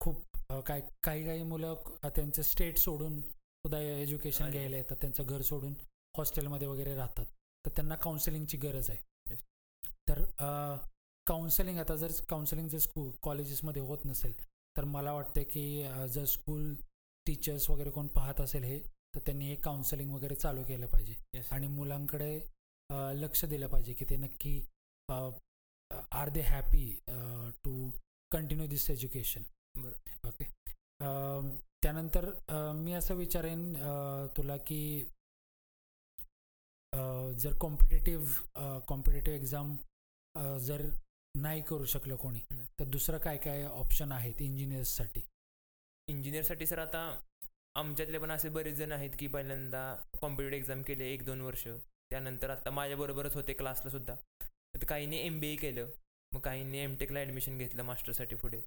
[0.00, 0.22] खूप
[0.66, 1.74] काय काही काही मुलं
[2.04, 5.74] त्यांचं स्टेट सोडून सुद्धा एज्युकेशन घ्यायला येतात त्यांचं घर सोडून
[6.14, 7.24] हॉस्टेलमध्ये वगैरे राहतात.
[7.64, 8.98] तर त्यांना काउन्सिलिंगची गरज आहे.
[9.30, 9.42] Yes.
[10.08, 10.22] तर
[11.26, 14.32] काउन्सिलिंग आता जर काउन्सिलिंग जर स्कूल कॉलेजेसमध्ये होत नसेल
[14.76, 15.64] तर मला वाटतं की
[16.08, 16.74] जर स्कूल
[17.26, 18.78] टीचर्स वगैरे कोण पाहत असेल हे
[19.14, 21.52] तर त्यांनी हे काउन्सिलिंग वगैरे चालू केलं पाहिजे Yes.
[21.52, 22.34] आणि मुलांकडे
[23.14, 24.60] लक्ष दिलं पाहिजे की ते नक्की
[26.12, 26.84] are they happy
[27.64, 27.90] to
[28.32, 29.42] continue this education.
[30.26, 30.44] Okay
[31.82, 32.30] त्यानंतर
[32.76, 33.72] मी असं विचारेन
[34.36, 34.82] तुला की
[37.42, 39.76] जर कॉम्पिटेटिव्ह कॉम्पिटेटिव्ह एक्झाम
[40.66, 40.88] जर
[41.34, 42.40] नाही करू शकलं कोणी.
[42.78, 45.20] तर दुसरं काय काय ऑप्शन आहेत इंजिनियर्ससाठी
[46.10, 47.00] इंजिनियरसाठी सर आता
[47.76, 49.82] आमच्यातले पण असे बरेच जण आहेत की पहिल्यांदा
[50.20, 51.66] कॉम्पिटेटिव्ह एक्झाम केले एक दोन वर्ष.
[52.10, 54.14] त्यानंतर आता माझ्याबरोबरच होते क्लासला सुद्धा.
[54.74, 55.88] तर काहींनी एम बी ए केलं.
[56.32, 58.60] मग काहींनी एम टेकला ॲडमिशन घेतलं मास्टरसाठी पुढे.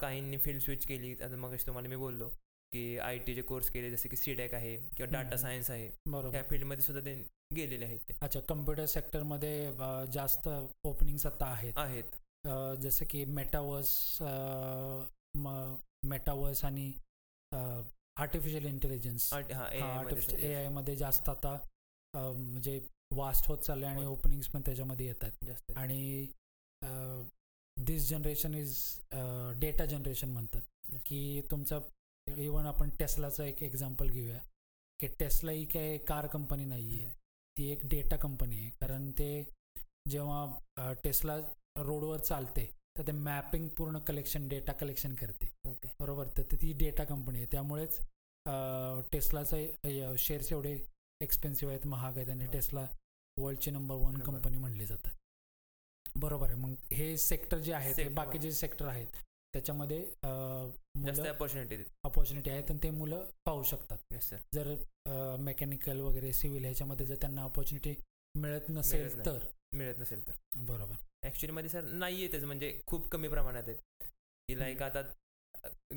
[0.00, 1.12] काहींनी फील्ड स्विच केली.
[1.22, 2.28] आता मग तुम्हाला मी बोललो
[2.72, 5.36] की आय टीचे कोर्स केले जसे की सीडॅक आहे किंवा डाटा.
[5.36, 5.90] सायन्स आहे.
[6.06, 6.32] बरोबर.
[6.32, 7.14] त्या फील्डमध्ये सुद्धा ते
[7.54, 8.14] गेलेले आहेत ते.
[8.22, 9.72] अच्छा कम्प्युटर सेक्टरमध्ये
[10.12, 10.48] जास्त
[10.84, 11.72] ओपनिंग्स आता आहेत.
[11.76, 12.16] आहेत.
[12.82, 14.18] जसं की मेटावर्स
[16.02, 16.92] मेटावर्स आणि
[17.52, 21.56] आर्टिफिशियल इंटेलिजन्स आर्टिफिशियल ए आयमध्ये जास्त आता
[22.14, 22.80] म्हणजे
[23.16, 24.04] वास्ट होत चालले आणि.
[24.06, 25.70] ओपनिंग्स पण त्याच्यामध्ये येतात.
[25.76, 26.26] आणि
[27.76, 28.76] this generation is
[29.60, 30.62] data generation म्हणतात.
[31.06, 31.78] की तुमचा
[32.26, 34.38] इवन आपण टेस्लाचं एक एक्झाम्पल घेऊया
[35.00, 37.10] की टेस्ला ही काय कार कंपनी नाही आहे.
[37.56, 39.30] ती एक डेटा कंपनी आहे कारण ते
[40.10, 41.36] जेव्हा टेस्ला
[41.76, 42.64] रोडवर चालते
[42.98, 45.48] तर ते मॅपिंग पूर्ण कलेक्शन डेटा कलेक्शन करते.
[45.68, 46.26] ओके बरोबर?
[46.38, 47.46] तर ती डेटा कंपनी आहे.
[47.52, 47.98] त्यामुळेच
[49.12, 50.78] टेस्लाचं शेअर्स एवढे
[51.20, 52.46] एक्सपेन्सिव्ह आहेत महाग आहेत आणि.
[52.52, 52.86] टेस्ला
[53.36, 54.18] वर्ल्डची नंबर वन.
[54.20, 55.14] कंपनी म्हणली जातात.
[56.16, 56.60] बरोबर आहे.
[56.60, 58.10] मग हे सेक्टर जे आहेत.
[58.14, 59.06] बाकीचे सेक्टर आहेत
[59.54, 60.00] त्याच्यामध्ये
[61.28, 64.14] अपॉर्च्युनिटी अपॉर्च्युनिटी आहेत आणि ते मुलं पाहू शकतात.
[64.54, 64.74] जर
[65.40, 67.94] मेकॅनिकल वगैरे सिव्हिल ह्याच्यामध्ये जर त्यांना अपॉर्च्युनिटी
[68.34, 69.24] मिळत नसेल.
[69.26, 69.38] तर
[69.72, 70.32] मिळत नसेल तर.
[70.66, 70.94] बरोबर.
[71.22, 73.78] ॲक्च्युली मध्ये सर नाही येतच म्हणजे खूप कमी प्रमाणात आहेत.
[74.48, 75.02] की लाईक आता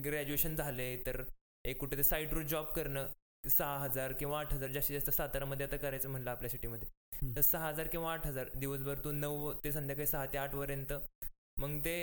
[0.05, 1.23] ग्रॅज्युएशन झाले तर
[1.65, 3.07] एक कुठे ते साईडवर जॉब करणं
[3.43, 6.89] सहा हजार किंवा आठ हजार जास्तीत जास्त सातारामध्ये आता करायचं म्हणलं आपल्या सिटीमध्ये.
[7.35, 10.93] तर सहा हजार किंवा आठ हजार दिवसभर तू नऊ ते संध्याकाळी सहा ते आठपर्यंत
[11.59, 11.95] मग ते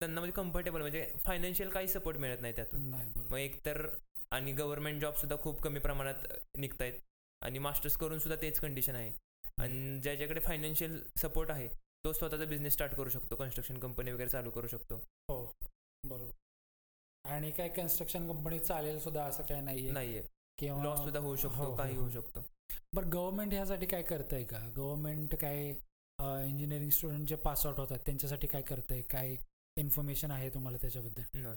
[0.00, 2.86] त्यांना म्हणजे कम्फर्टेबल म्हणजे फायनान्शियल काही सपोर्ट मिळत नाही त्यातून.
[3.30, 3.86] मग एकतर
[4.32, 6.26] आणि गव्हर्नमेंट जॉब सुद्धा खूप कमी प्रमाणात
[6.58, 7.00] निघत आहेत
[7.42, 9.12] आणि मास्टर्स करून सुद्धा तेच कंडिशन आहे.
[9.58, 11.68] आणि ज्याच्याकडे फायनान्शियल सपोर्ट आहे
[12.04, 14.96] तो स्वतःचा बिझनेस स्टार्ट करू शकतो कन्स्ट्रक्शन कंपनी वगैरे चालू करू शकतो.
[15.28, 15.44] हो
[16.04, 16.30] बरोबर.
[17.24, 19.90] आणि काय कन्स्ट्रक्शन कंपनी चालेल सुद्धा असं काय नाहीये?
[19.90, 20.22] नाहीये.
[20.58, 22.00] किंवा लॉस सुद्धा होऊ शकतो हो, काही हो.
[22.00, 22.40] होऊ शकतो.
[22.94, 24.58] बरं गव्हर्नमेंट ह्यासाठी काय करतंय का?
[24.76, 29.00] गव्हर्नमेंट काय इंजिनिअरिंग स्टुडंट जे पास आउट होतात त्यांच्यासाठी काय करतंय?
[29.02, 29.36] काय
[29.76, 31.54] इन्फॉर्मेशन आहे तुम्हाला त्याच्याबद्दल.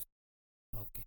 [0.73, 1.01] ओके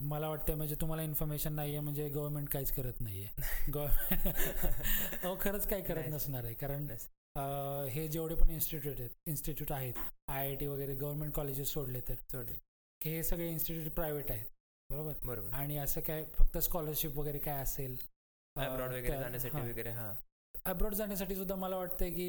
[0.00, 5.36] मला वाटतं म्हणजे तुम्हाला इन्फॉर्मेशन नाही आहे म्हणजे गव्हर्नमेंट काहीच करत नाही आहे गव्हर्नमेंट हो
[5.40, 6.08] खरंच काय करत.
[6.08, 6.86] नसणार आहे कारण
[7.88, 9.94] हे जेवढे पण इन्स्टिट्यूट आहेत इन्स्टिट्यूट आहेत
[10.28, 12.14] आय आय टी वगैरे गव्हर्नमेंट कॉलेजेस सोडले तर.
[12.32, 12.56] सोडेल.
[13.00, 14.46] की हे सगळे इन्स्टिट्यूट प्रायव्हेट आहेत
[14.90, 15.12] बरोबर?
[15.26, 15.50] बरोबर.
[15.50, 17.96] आणि असं काय फक्त स्कॉलरशिप वगैरे काय असेल
[18.56, 20.12] अब्रॉड वगैरे जाण्यासाठी वगैरे हा.
[20.66, 22.28] अब्रॉड जाण्यासाठी सुद्धा मला वाटतं की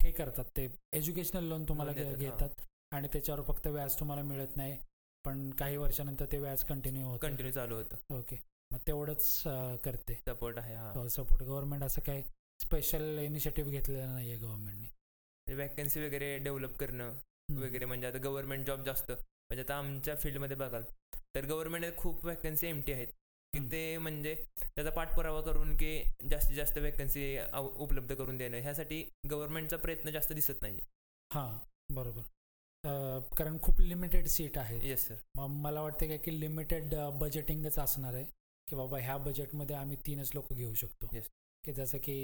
[0.00, 0.44] हे करतात.
[0.56, 1.92] ते एज्युकेशनल लोन तुम्हाला.
[1.92, 2.48] घेतात.
[2.92, 4.76] आणि त्याच्यावर फक्त व्याज तुम्हाला मिळत नाही.
[5.24, 7.18] पण काही वर्षानंतर ते व्याज कंटिन्यू होतं.
[7.26, 7.96] कंटिन्यू चालू होतं.
[8.18, 8.36] ओके
[8.70, 9.42] मग तेवढंच
[9.84, 10.14] करते.
[10.26, 11.06] सपोर्ट आहे हा.
[11.08, 12.22] सपोर्ट गव्हर्नमेंट असं काय
[12.60, 17.12] स्पेशल इनिशिएटिव्ह घेतलेलं नाही आहे गव्हर्नमेंटने वॅकन्सी वगैरे डेव्हलप करणं
[17.60, 19.10] वगैरे म्हणजे आता गव्हर्नमेंट जॉब जास्त.
[19.10, 20.82] म्हणजे आता आमच्या फील्डमध्ये बघाल
[21.34, 23.06] तर गव्हर्नमेंट खूप वॅकन्सी एम टी आहेत.
[23.52, 23.58] की.
[23.72, 28.56] ते म्हणजे त्याचा पाठपुरावा करून की जास्तीत जास्त वॅकन्सी उपलब्ध करून देणं.
[28.58, 30.78] ह्यासाठी गव्हर्नमेंटचा प्रयत्न जास्त दिसत नाही
[31.30, 31.56] हां
[31.94, 32.22] बरोबर.
[32.84, 38.14] कारण खूप लिमिटेड सीट आहेत येस सर मग मला वाटतं काय की लिमिटेड बजेटिंगच असणार
[38.14, 38.24] आहे
[38.68, 41.06] की बाबा ह्या बजेटमध्ये आम्ही तीनच लोक घेऊ शकतो.
[41.06, 41.28] Yes.
[41.64, 42.14] की जसं की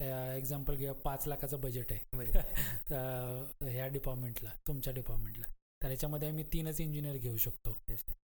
[0.00, 2.12] एक्झाम्पल घ्या पाच लाखाचं बजेट आहे.
[3.70, 5.46] ह्या डिपार्टमेंटला तुमच्या डिपार्टमेंटला
[5.82, 7.72] तर ह्याच्यामध्ये आम्ही तीनच इंजिनियर घेऊ शकतो.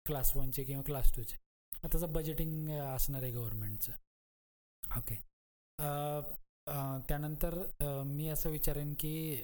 [0.06, 1.38] क्लास वनचे किंवा क्लास टूचे
[1.84, 3.92] मग त्याचं बजेटिंग असणार आहे गव्हर्नमेंटचं
[4.84, 5.16] ओके
[7.10, 7.62] त्यानंतर
[8.06, 9.44] मी असं विचारेन की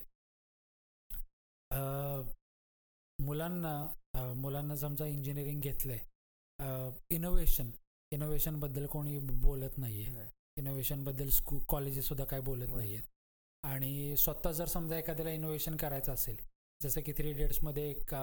[3.19, 5.99] मुलांना मुलांना समजा इंजिनिअरिंग घेतलंय
[7.15, 7.69] इनोव्हेशन
[8.12, 10.27] इनोव्हेशनबद्दल कोणी बोलत नाही आहे.
[10.57, 12.69] इनोव्हेशनबद्दल स्कू कॉलेजेस सुद्धा काय बोलत.
[12.69, 13.09] नाही आहेत
[13.63, 16.36] आणि स्वतः जर समजा एखाद्याला इनोव्हेशन करायचं असेल
[16.81, 18.13] जसं की थ्री डेट्समध्ये एक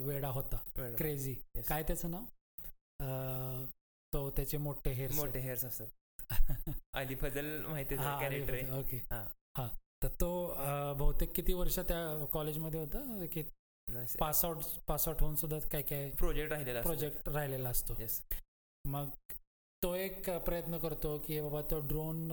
[0.00, 0.56] वेडा होता.
[0.96, 1.34] क्रेझी.
[1.68, 2.24] काय त्याचं नाव
[4.12, 6.30] तो त्याचे मोठे हेअर्स मोठे हेअर्स असतात
[6.94, 7.96] अली फजल माहिती
[8.78, 9.68] ओके हा.
[10.02, 10.28] तर तो
[10.98, 13.26] बहुतेक किती वर्ष त्या कॉलेजमध्ये होता?
[13.32, 13.42] की
[14.20, 17.94] पास आउट पास आउट होऊन सुद्धा काय काय प्रोजेक्ट राहिलेला प्रोजेक्ट राहिलेला असतो.
[18.84, 19.08] मग
[19.82, 22.28] तो एक प्रयत्न करतो की बाबा तो ड्रोन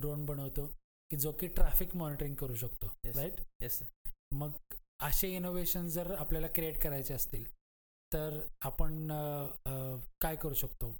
[0.00, 0.66] ड्रोन बनवतो
[1.10, 2.86] की जो की ट्रॅफिक मॉनिटरिंग करू शकतो.
[3.06, 3.40] राईट?
[3.62, 3.82] येस
[4.32, 4.50] मग
[5.02, 7.44] असे इनोव्हेशन जर आपल्याला क्रिएट करायचे असतील
[8.12, 9.08] तर आपण
[10.20, 10.94] काय करू शकतो?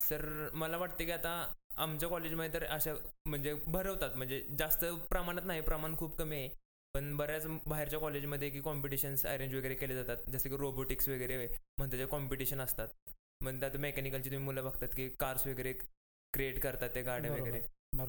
[0.00, 1.32] सर मला वाटते की आता
[1.76, 2.94] आमच्या कॉलेजमध्ये तर अशा
[3.26, 4.16] म्हणजे भरवतात.
[4.16, 6.48] म्हणजे जास्त प्रमाणात नाही प्रमाण खूप कमी आहे.
[6.94, 10.16] पण बऱ्याच बाहेरच्या कॉलेजमध्ये की कॉम्पिटिशन्स अरेंज वगैरे केले जातात.
[10.30, 11.46] जसे की रोबोटिक्स वगैरे
[11.78, 12.88] म्हणतात कॉम्पिटिशन असतात.
[13.42, 15.72] म्हणजे आता मेकॅनिकलची तुम्ही मुलं बघतात की कार्स वगैरे
[16.34, 17.30] क्रिएट करतात ते गाड्या.
[17.32, 17.60] वगैरे.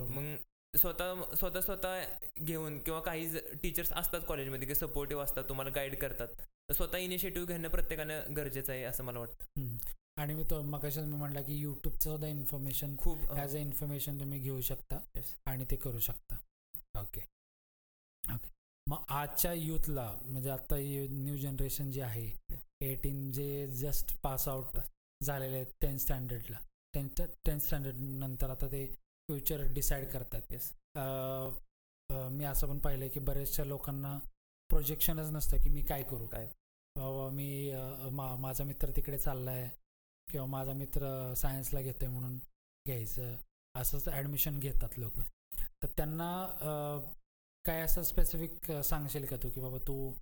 [0.09, 0.35] मग
[0.77, 2.03] स्वतः स्वतः स्वतः
[2.41, 6.27] घेऊन किंवा काही टीचर्स असतात कॉलेजमध्ये की सपोर्टिव्ह असतात तुम्हाला गाईड करतात.
[6.69, 9.45] तर स्वतः इनिशिएटिव्ह घेणं प्रत्येकानं गरजेचं आहे असं मला वाटतं.
[10.17, 14.39] आणि मी तो मगाशीच मी म्हटलं की युट्यूबचं सुद्धा इन्फॉर्मेशन खूप ॲज अ इन्फॉर्मेशन तुम्ही
[14.39, 14.99] घेऊ शकता.
[15.45, 16.35] आणि ते करू शकता.
[17.01, 17.21] ओके
[18.23, 18.51] ओके
[18.87, 20.75] मग आजच्या यूथला म्हणजे आता
[21.11, 22.29] न्यू जनरेशन जे आहे
[22.91, 24.77] एटीन जे जस्ट पास आउट
[25.21, 26.57] झालेले आहेत टेन्थ स्टँडर्डला
[26.93, 28.85] टेन्थ टेन्थ स्टँडर्ड नंतर आता ते
[29.29, 30.53] फ्युचर डिसाईड करतात.
[30.95, 34.17] अं, मी असं पण पाहिलं की बऱ्याचशा लोकांना
[34.69, 36.27] प्रोजेक्शनच नसतं की मी काय करू.
[36.27, 36.47] काय?
[37.35, 37.71] मी
[38.11, 39.69] माझा मित्र तिकडे चाललाय.
[40.27, 42.37] किंवा माझा मित्र सायन्सला घेतोय म्हणून
[42.85, 43.35] घ्यायचं
[43.75, 45.19] असंच ॲडमिशन घेतात लोक.
[45.83, 46.29] तर त्यांना
[47.65, 49.49] काय असं स्पेसिफिक सांगशील का तू?
[49.49, 50.13] की बाबा तू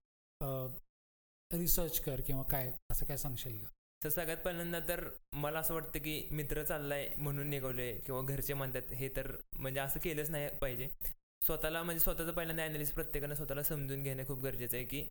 [1.51, 3.67] रिसर्च कर किंवा काय असं काय सांगशील का?
[4.01, 8.93] तर सगळ्यात पहिल्यांदा तर मला असं वाटतं की मित्र चाललाय म्हणून निघवले किंवा घरचे म्हणतात
[8.93, 10.87] हे तर म्हणजे असं केलंच नाही पाहिजे.
[11.41, 15.07] स्वतःला म्हणजे स्वतःचं पहिल्यांदा ॲनालिसिस प्रत्येकानं स्वतःला समजून घेणं खूप गरजेचं आहे की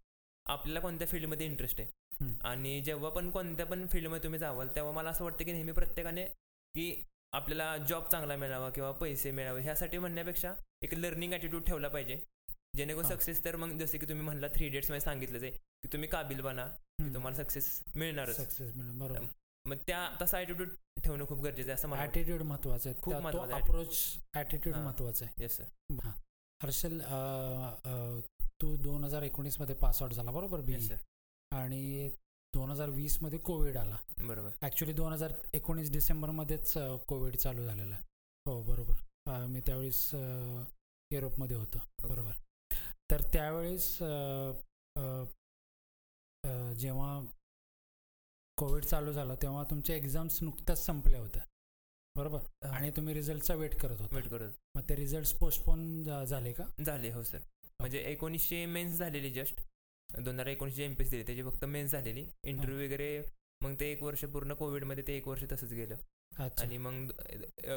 [0.47, 1.89] आपल्याला कोणत्या फील्डमध्ये इंटरेस्ट आहे.
[2.21, 6.25] आणि जेव्हा पण कोणत्या पण फील्डमध्ये तुम्ही जावाल तेव्हा मला असं वाटतं की नेहमी प्रत्येकाने
[6.75, 6.93] की
[7.33, 10.53] आपल्याला जॉब चांगला मिळावा किंवा पैसे मिळावे ह्यासाठी म्हणण्यापेक्षा
[10.83, 12.21] एक लर्निंग ॲटिट्यूड ठेवला पाहिजे.
[12.77, 13.07] जेणेकरून.
[13.07, 16.67] सक्सेस तर मग जसे की तुम्ही म्हणला थ्री डेट्समध्ये सांगितलं आहे की तुम्ही काबिल बना
[16.67, 18.37] की तुम्हाला सक्सेस मिळणारच.
[18.37, 19.25] सक्सेस बरोबर.
[19.67, 20.69] मग त्या तसा ॲटिट्यूड
[21.05, 23.01] ठेवणं खूप गरजेचं आहे असं मला ॲटिट्यूड महत्त्वाचा आहे.
[23.03, 23.97] खूप महत्त्वाचा अप्रोच
[24.35, 24.77] ॲटिट्यूड.
[24.77, 25.43] महत्त्वाचा आहे.
[25.43, 26.13] येस सर हां.
[26.61, 26.99] हर्षल
[28.61, 30.61] तू दोन हजार एकोणीसमध्ये पासआउट झाला बरोबर?
[30.61, 30.97] बी सर
[31.53, 32.09] आणि
[32.55, 33.97] दोन हजार वीसमध्ये कोविड आला.
[34.19, 34.51] बरोबर.
[34.63, 36.73] ॲक्च्युली दोन हजार एकोणीस डिसेंबरमध्येच
[37.09, 37.97] कोविड चालू झालेला.
[38.47, 39.47] हो बरोबर.
[39.49, 40.11] मी त्यावेळेस
[41.11, 41.79] युरोपमध्ये होतो.
[42.09, 42.33] बरोबर.
[43.11, 43.89] तर त्यावेळेस
[46.81, 47.21] जेव्हा
[48.59, 51.43] कोविड चालू झालं तेव्हा तुमच्या एक्झाम्स नुकत्याच संपल्या होत्या
[52.17, 52.67] बरोबर.
[52.67, 54.17] आणि तुम्ही रिझल्टचा वेट करत होता.
[54.17, 56.65] वेट करत मग ते रिझल्ट पोस्टपोन झाले का?
[56.85, 57.39] झाले हो सर
[57.81, 59.61] म्हणजे एकोणीसशे मेन्स झालेली जस्ट
[60.19, 62.27] दोन हजार एकोणीसशे एम पी एस दिली त्याची फक्त मेन्स झालेली.
[62.45, 63.23] इंटरव्ह्यू वगैरे
[63.61, 65.97] मग ते एक वर्ष पूर्ण कोविडमध्ये ते एक वर्ष तसंच गेलं.
[66.33, 67.11] आणि मग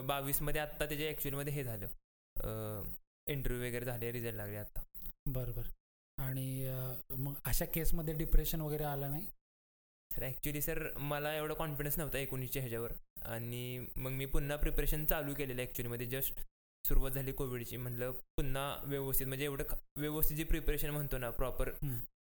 [0.07, 1.87] बावीसमध्ये आत्ता त्याचे ॲक्च्युअलमध्ये हे झालं.
[3.27, 4.81] इंटरव्ह्यू वगैरे झाले रिझल्ट लागले आत्ता.
[5.27, 6.67] बरं बरं आणि
[7.17, 9.25] मग अशा केसमध्ये डिप्रेशन वगैरे आलं नाही?
[10.11, 12.91] सर ॲक्च्युली सर मला एवढा कॉन्फिडन्स नव्हता एकोणीसच्या ह्याच्यावर.
[13.25, 16.39] आणि मग मी पुन्हा प्रिपरेशन चालू केलेलं ॲक्च्युलीमध्ये जस्ट
[16.85, 21.69] सुरुवात झाली कोविडची म्हणलं पुन्हा व्यवस्थित म्हणजे एवढं व्यवस्थित जी प्रिपरेशन म्हणतो ना प्रॉपर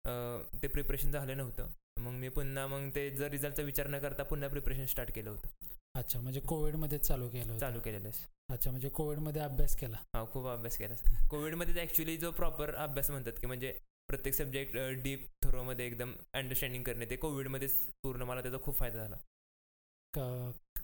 [0.04, 1.68] ते प्रिपरेशन झालं नव्हतं.
[1.96, 5.48] मग मी पुन्हा मग ते जर रिझल्टचा विचार न करता पुन्हा प्रिपरेशन स्टार्ट केलं होतं.
[5.94, 8.26] अच्छा म्हणजे कोविडमध्येच चालू केलं चालू केलेलं आहे.
[8.54, 9.96] अच्छा म्हणजे कोविडमध्ये अभ्यास केला.
[10.14, 10.96] हा खूप अभ्यास केला.
[10.96, 13.72] सर कोविडमध्ये ॲक्च्युली जो प्रॉपर अभ्यास म्हणतात की म्हणजे
[14.08, 19.16] प्रत्येक सब्जेक्ट डीप थोरोमध्ये एकदम अंडरस्टँडिंग करणे ते कोविडमध्येच पूर्ण मला त्याचा खूप फायदा झाला.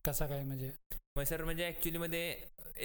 [0.05, 0.71] कसा काय म्हणजे?
[1.17, 2.35] मग सर म्हणजे ॲक्च्युलीमध्ये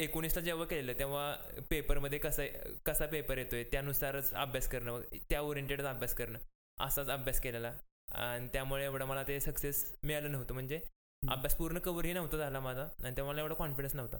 [0.03, 1.35] एकोणीसला जेव्हा केलेलं तेव्हा
[1.69, 2.43] पेपरमध्ये कसा
[2.85, 6.39] कसा पेपर येतोय त्यानुसारच अभ्यास करणं त्या ओरिएंटेडच अभ्यास करणं
[6.77, 7.73] असाच अभ्यास केलेला.
[8.07, 10.53] आणि त्यामुळे एवढं मला ते सक्सेस मिळालं नव्हतं.
[10.53, 10.79] म्हणजे.
[11.23, 14.17] अभ्यास पूर्ण कवरही नव्हता झाला माझा आणि तेव्हा मला एवढा कॉन्फिडन्स नव्हता.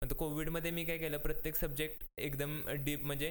[0.00, 3.30] पण तो कोविडमध्ये मी काय केलं प्रत्येक सब्जेक्ट एकदम डीप म्हणजे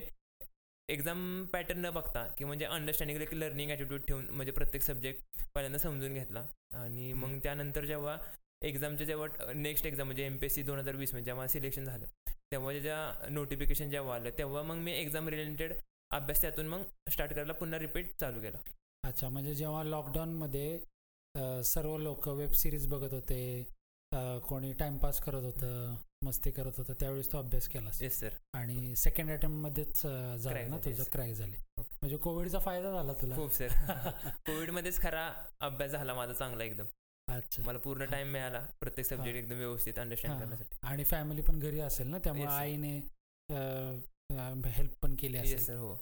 [0.89, 5.77] एक्झाम पॅटर्न न बघता की म्हणजे अंडरस्टँडिंग एक लर्निंग ॲटिट्यूड ठेवून म्हणजे प्रत्येक सब्जेक्ट पहिल्यांदा
[5.79, 6.45] समजून घेतला.
[6.73, 8.17] आणि मग त्यानंतर जेव्हा
[8.61, 12.05] एक्झामच्या जेव्हा नेक्स्ट एक्झाम म्हणजे एम पी एस सी दोन हजार वीसमध्ये जेव्हा सिलेक्शन झालं
[12.51, 15.73] तेव्हा ज्या नोटिफिकेशन जेव्हा आलं तेव्हा मग मी एक्झाम रिलेटेड
[16.11, 18.57] अभ्यास त्यातून मग स्टार्ट करायला पुन्हा रिपीट चालू केला.
[19.03, 23.39] अच्छा म्हणजे जेव्हा लॉकडाऊनमध्ये सर्व लोक वेब सिरीज बघत होते
[24.47, 25.95] कोणी टाइमपास करत होतं
[26.25, 28.01] मस्ती करत होतं त्यावेळेस तो अभ्यास केलास.
[28.01, 31.03] येस सर आणि सेकंड अटेम्प्टमध्येच झालं ना तुझं.
[31.11, 31.57] क्रॅक झाले.
[31.77, 33.35] म्हणजे कोविडचा फायदा झाला तुला?
[33.35, 33.67] खूप सर
[34.45, 36.85] कोविडमध्येच खरा अभ्यास झाला माझा चांगला एकदम.
[37.27, 37.63] अच्छा.
[37.63, 39.37] मला पूर्ण टाइम मिळाला प्रत्येक सब्जेक्ट.
[39.37, 40.39] एकदम व्यवस्थित अंडरस्टँड.
[40.39, 40.77] करण्यासाठी.
[40.83, 42.47] आणि फॅमिली पण घरी असेल ना त्यामुळे.
[42.47, 42.97] आईने
[44.69, 45.63] हेल्प पण केली असेल.
[45.65, 45.95] सर हो.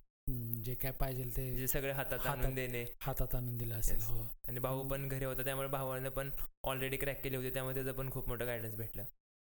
[0.64, 2.86] जे काय पाहिजे ते जे सगळे हातात आणून देणे.
[3.02, 4.02] हातात आणून दिलं असेल.
[4.02, 4.22] हो.
[4.48, 6.30] आणि भाऊ पण घरी होता त्यामुळे भावानं पण
[6.64, 9.04] ऑलरेडी क्रॅक केले होते त्यामुळे त्याचं पण खूप मोठं गायडन्स भेटलं.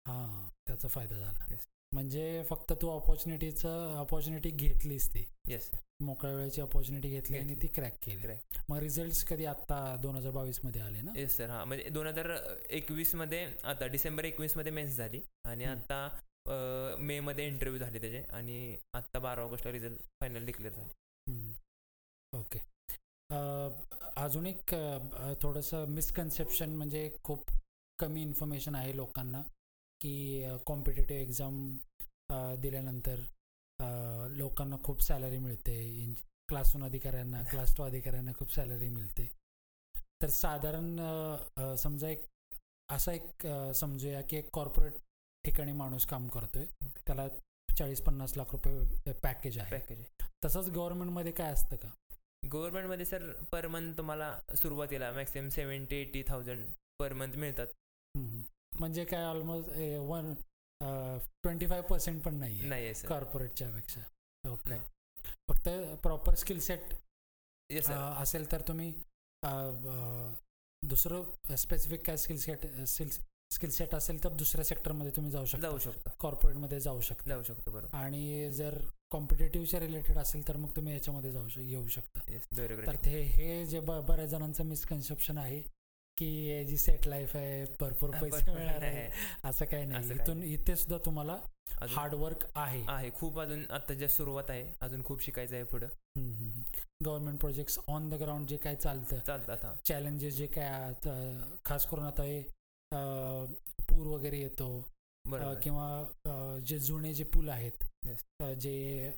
[0.07, 1.45] हां त्याचा फायदा झाला.
[1.51, 1.67] Yes.
[1.93, 5.25] म्हणजे फक्त तू ऑपॉर्च्युनिटीचं ऑपॉर्च्युनिटी घेतलीस ती.
[5.49, 5.71] येस
[6.01, 8.35] मोकळ्या वेळेची ऑपॉर्च्युनिटी घेतली आणि ती क्रॅक केली.
[8.69, 11.13] मग रिझल्ट कधी आता दोन हजार बावीसमध्ये आले ना?
[11.17, 12.31] येस सर हां म्हणजे दोन हजार
[12.71, 15.65] एकवीसमध्ये आता डिसेंबर एकवीसमध्ये मेन्स झाली आणि.
[15.65, 16.05] आता
[16.47, 20.93] अं, मेमध्ये इंटरव्ह्यू झाले त्याचे आणि आत्ता बारा ऑगस्टला रिझल्ट फायनल डिक्लेअर झाले.
[22.33, 22.59] ओके.
[24.17, 24.75] अजून एक
[25.43, 27.51] थोडंसं मिसकन्सेप्शन म्हणजे खूप
[27.99, 29.43] कमी इन्फॉर्मेशन आहे लोकांना.
[30.01, 31.77] की कॉम्पिटेटिव्ह एक्झाम
[32.61, 33.21] दिल्यानंतर
[34.37, 35.81] लोकांना खूप सॅलरी मिळते.
[36.03, 36.13] इन
[36.49, 39.29] क्लास वन अधिकाऱ्यांना क्लास टू अधिकाऱ्यांना खूप सॅलरी मिळते.
[40.23, 40.97] तर साधारण
[41.79, 42.25] समजा एक
[42.89, 44.93] असा एक समजूया की एक कॉर्पोरेट
[45.45, 46.65] ठिकाणी माणूस काम करतोय.
[47.07, 47.27] त्याला
[47.69, 49.71] चाळीस पन्नास लाख रुपये पॅकेज आहे.
[49.71, 50.05] पॅकेज
[50.45, 51.89] तसंच गव्हर्नमेंटमध्ये काय असतं का?
[52.53, 56.67] गव्हर्नमेंटमध्ये सर पर मंथ तुम्हाला सुरुवातीला maximum seventy eighty thousand
[57.01, 57.67] per month मिळतात.
[58.73, 59.69] म्हणजे काय almost
[60.11, 60.33] one
[61.43, 64.01] twenty five percent पण नाही कॉर्पोरेटच्या पेक्षा.
[64.45, 64.79] ओके.
[65.49, 65.69] फक्त
[66.03, 66.95] प्रॉपर स्किल सेट
[67.71, 68.93] असेल तर तुम्ही
[70.83, 72.67] दुसरं स्पेसिफिक काय स्किल सेट
[73.51, 75.61] स्किल सेट असेल तर दुसऱ्या सेक्टरमध्ये तुम्ही जाऊ शकता.
[75.63, 76.11] जाऊ शकतो.
[76.21, 77.29] कॉर्पोरेटमध्ये जाऊ शकता.
[77.29, 77.97] जाऊ शकतो बरोबर.
[77.97, 78.79] आणि जर
[79.11, 82.21] कॉम्पिटेटिव्हच्या रिलेटेड असेल तर मग तुम्ही याच्यामध्ये जाऊ शक येऊ शकता.
[82.87, 85.63] तर ते हे जे बऱ्याच जणांचं मिसकन्सेप्शन आहे
[86.21, 89.09] की जी सेट लाईफ आहे भरपूर पैसे मिळणार आहे
[89.45, 90.13] असं काही नाही.
[90.15, 91.37] इथून इथे सुद्धा तुम्हाला
[91.91, 92.83] हार्डवर्क आहे.
[92.89, 93.11] आहे.
[93.11, 95.89] खूप अजून आता जे सुरुवात आहे अजून खूप शिकायचं आहे पुढं.
[97.05, 99.75] Government projects on the ground जे काय चालतं चालतं आता.
[99.85, 100.93] चॅलेंजेस जे काय
[101.65, 102.43] खास करून आता हे
[102.93, 104.69] पूर वगैरे येतो
[105.63, 107.85] किंवा जे जुने जे पूल आहेत
[108.59, 109.13] जे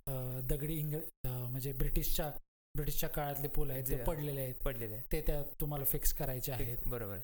[0.44, 2.30] दगडी इंग अं, म्हणजे ब्रिटिशच्या
[2.74, 6.86] ब्रिटिशच्या काळातले पूल आहेत ते जे- पडलेले आहेत पडलेले ते त्या तुम्हाला फिक्स करायचे आहेत.
[6.86, 7.18] बरोबर.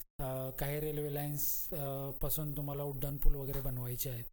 [0.59, 4.25] काही रेल्वे लाईन्सपासून तुम्हाला उड्डाण पूल वगैरे बनवायचे आहेत.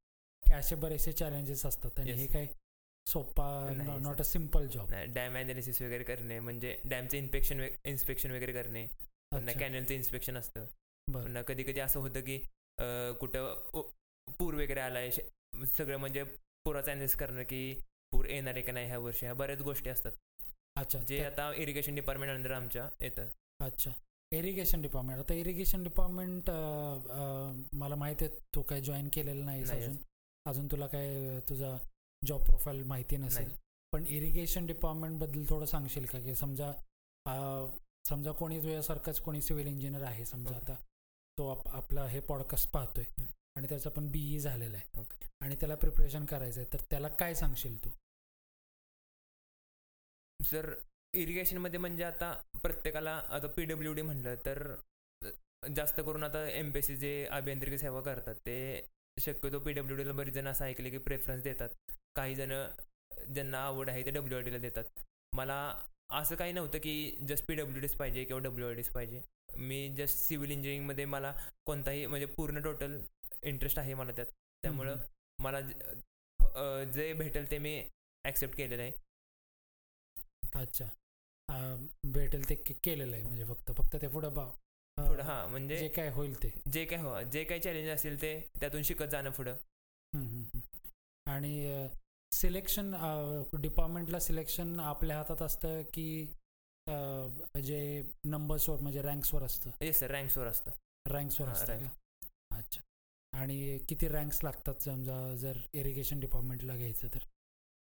[0.46, 2.12] हे असे बरेचसे चॅलेंजेस असतात आणि.
[2.12, 2.48] हे काही
[3.08, 3.48] सोपा
[4.02, 8.86] not a simple job dam analysis वगैरे करणे म्हणजे डॅमचं इन्स्पेक्शन इन्स्पेक्शन वगैरे करणे.
[9.32, 10.66] पुन्हा कॅनलचं इन्स्पेक्शन असतं.
[11.08, 11.24] बरं.
[11.24, 12.38] पुन्हा कधी कधी असं होतं की
[13.20, 13.82] कुठं
[14.28, 16.24] पूर वगैरे आलाय सगळं म्हणजे
[16.66, 17.74] पुराचं अनालिसिस करणं की
[18.12, 20.12] पूर येणार आहे का नाही ह्या वर्षी ह्या बऱ्याच गोष्टी असतात.
[20.76, 23.28] अच्छा जे आता इरिगेशन डिपार्टमेंट अंडर आमच्या येतं.
[23.60, 23.92] अच्छा.
[24.32, 26.50] इरिगेशन डिपार्टमेंट आता इरिगेशन डिपार्टमेंट
[27.80, 29.96] मला माहिती आहे तू काय जॉईन केलेलं नाही अजून.
[30.46, 31.76] अजून तुला काय तुझा
[32.24, 33.50] जॉब प्रोफाईल माहिती नसेल.
[33.94, 36.20] पण इरिगेशन डिपार्टमेंटबद्दल थोडं सांगशील का?
[36.20, 36.72] की समजा
[38.06, 40.56] समजा कोणी तुझ्यासारखाच कोणी सिव्हिल इंजिनियर आहे समजा.
[40.56, 40.76] आता.
[41.38, 43.06] तो आप आपला हे पॉडकास्ट पाहतोय.
[43.56, 45.04] आणि त्याचा पण बीई झालेला आहे.
[45.42, 47.90] आणि त्याला प्रिपरेशन करायचं आहे तर त्याला काय सांगशील तू?
[50.40, 50.74] जर
[51.14, 52.34] इरिगेशनमध्ये म्हणजे आता
[52.64, 54.76] प्रत्येकाला आता पी डब्ल्यू डी म्हणलं तर
[55.76, 58.56] जास्त करून आता एम पी एस सी जे अभियांत्रिकी सेवा करतात ते
[59.18, 61.70] शक्यतो पी डब्ल्यू डीला बरेच जण असं ऐकले की प्रेफरन्स देतात.
[62.16, 62.52] काही जण
[63.34, 64.84] ज्यांना आवड आहे ते डब्ल्यू आय डीला देतात.
[65.34, 65.56] मला
[66.20, 69.22] असं काही नव्हतं की जस्ट पी डब्ल्यू डीच पाहिजे किंवा डब्ल्यू आय डीच पाहिजे.
[69.58, 71.34] मी जस्ट सिव्हिल इंजिनिअरिंगमध्ये मला
[71.66, 73.00] कोणताही म्हणजे पूर्ण टोटल
[73.44, 74.28] इंटरेस्ट आहे मला त्यात.
[74.64, 74.98] त्यामुळं.
[75.40, 75.62] मला
[76.94, 77.82] जे भेटेल ते मी
[78.26, 78.92] ॲक्सेप्ट केलेलं आहे.
[80.56, 80.86] अच्छा.
[82.08, 84.46] भेटेल ते के- केलेलं आहे म्हणजे फक्त फक्त ते पुढं बा
[84.98, 86.50] पुढं हां म्हणजे जे काय होईल ते.
[86.72, 89.56] जे काय हो जे काही चॅलेंज असेल ते त्यातून शिकत जाणं पुढं.
[91.28, 91.88] आणि
[92.32, 92.92] सिलेक्शन
[93.62, 96.08] डिपार्टमेंटला सिलेक्शन आपल्या हातात असतं की
[97.64, 97.80] जे
[98.26, 99.70] नंबर्सवर म्हणजे रँक्सवर असतं?
[99.82, 100.72] येस सर रँक्सवर असतं.
[101.06, 101.86] रँक्सवर असतं
[102.58, 102.82] अच्छा.
[103.34, 107.24] आणि किती रँक्स लागतात समजा जर इरिगेशन डिपार्टमेंटला घ्यायचं तर?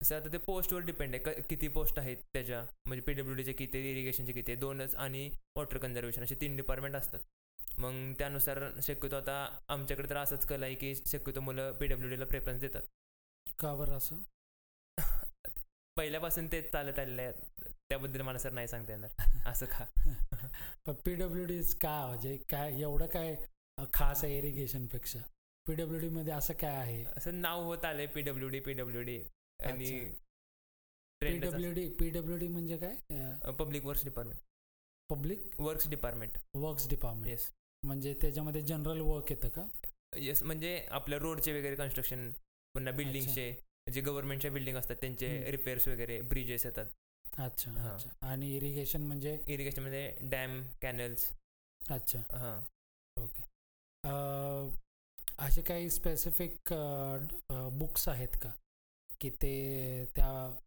[0.02, 1.42] सर आता ते पोस्टवर डिपेंड आहे.
[1.50, 2.62] किती पोस्ट आहेत त्याच्या?
[2.86, 6.96] म्हणजे पी डब्ल्यू डीचे किती इरिगेशनचे किती आहे, दोनच आणि वॉटर कन्झर्वेशन असे तीन डिपार्टमेंट
[6.96, 7.20] असतात.
[7.80, 9.38] मग त्यानुसार शक्यतो आता
[9.70, 12.82] आमच्याकडे तर असंच कल आहे की शक्यतो मुलं पी डब्ल्यू डीला प्रेफरन्स देतात.
[13.60, 14.22] का बरं असं?
[15.98, 17.32] पहिल्यापासून ते चालत आलेलं आहे
[17.90, 19.10] त्याबद्दल मला सर नाही सांगता येणार.
[19.50, 19.86] असं का?
[20.86, 22.06] पण पी डब्ल्यू डी का?
[22.08, 23.36] म्हणजे काय एवढं काय
[23.94, 25.20] खास आहे इरिगेशनपेक्षा
[25.66, 27.04] पी डब्ल्यू डी मध्ये असं काय आहे?
[27.18, 29.20] असं नाव होत आलंय P W D P W D
[29.60, 29.90] आणि
[31.22, 32.96] P W D P W D म्हणजे काय?
[33.60, 34.40] Public works department
[35.10, 37.50] public works department works department yes
[37.84, 39.66] म्हणजे त्याच्यामध्ये जनरल वर्क येतं का?
[40.18, 42.30] येस म्हणजे आपल्या रोडचे वगैरे कन्स्ट्रक्शन
[42.76, 43.54] पुन्हा बिल्डिंगचे
[43.88, 45.28] जे गव्हर्नमेंटच्या बिल्डिंग असतात त्यांचे.
[45.52, 46.86] रिपेअर्स वगैरे ब्रिजेस येतात.
[47.40, 47.72] अच्छा.
[47.92, 48.10] अच्छा.
[48.28, 49.38] आणि इरिगेशन म्हणजे?
[49.48, 51.28] इरिगेशनमध्ये डॅम कॅनल्स
[51.82, 52.20] अच्छा.
[52.32, 52.60] हां.
[53.18, 53.44] ओके
[55.46, 56.74] असे काही स्पेसिफिक
[57.80, 58.52] बुक्स आहेत का?
[59.22, 60.60] की ते त्या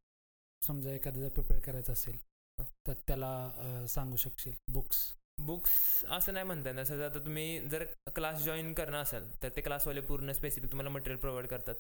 [0.67, 2.19] समजा एखाद्या जर प्रिपेअर करायचं असेल.
[2.61, 3.53] तर त्याला
[3.89, 4.53] सांगू शकशील.
[4.69, 6.85] बुक्स बुक्स असं नाही म्हणता येणार.
[6.85, 7.85] सर आता तुम्ही जर
[8.15, 11.75] क्लास जॉईन करणार असाल तर ते क्लासवाले पूर्ण स्पेसिफिक तुम्हाला मटेरियल प्रोव्हाइड करतात.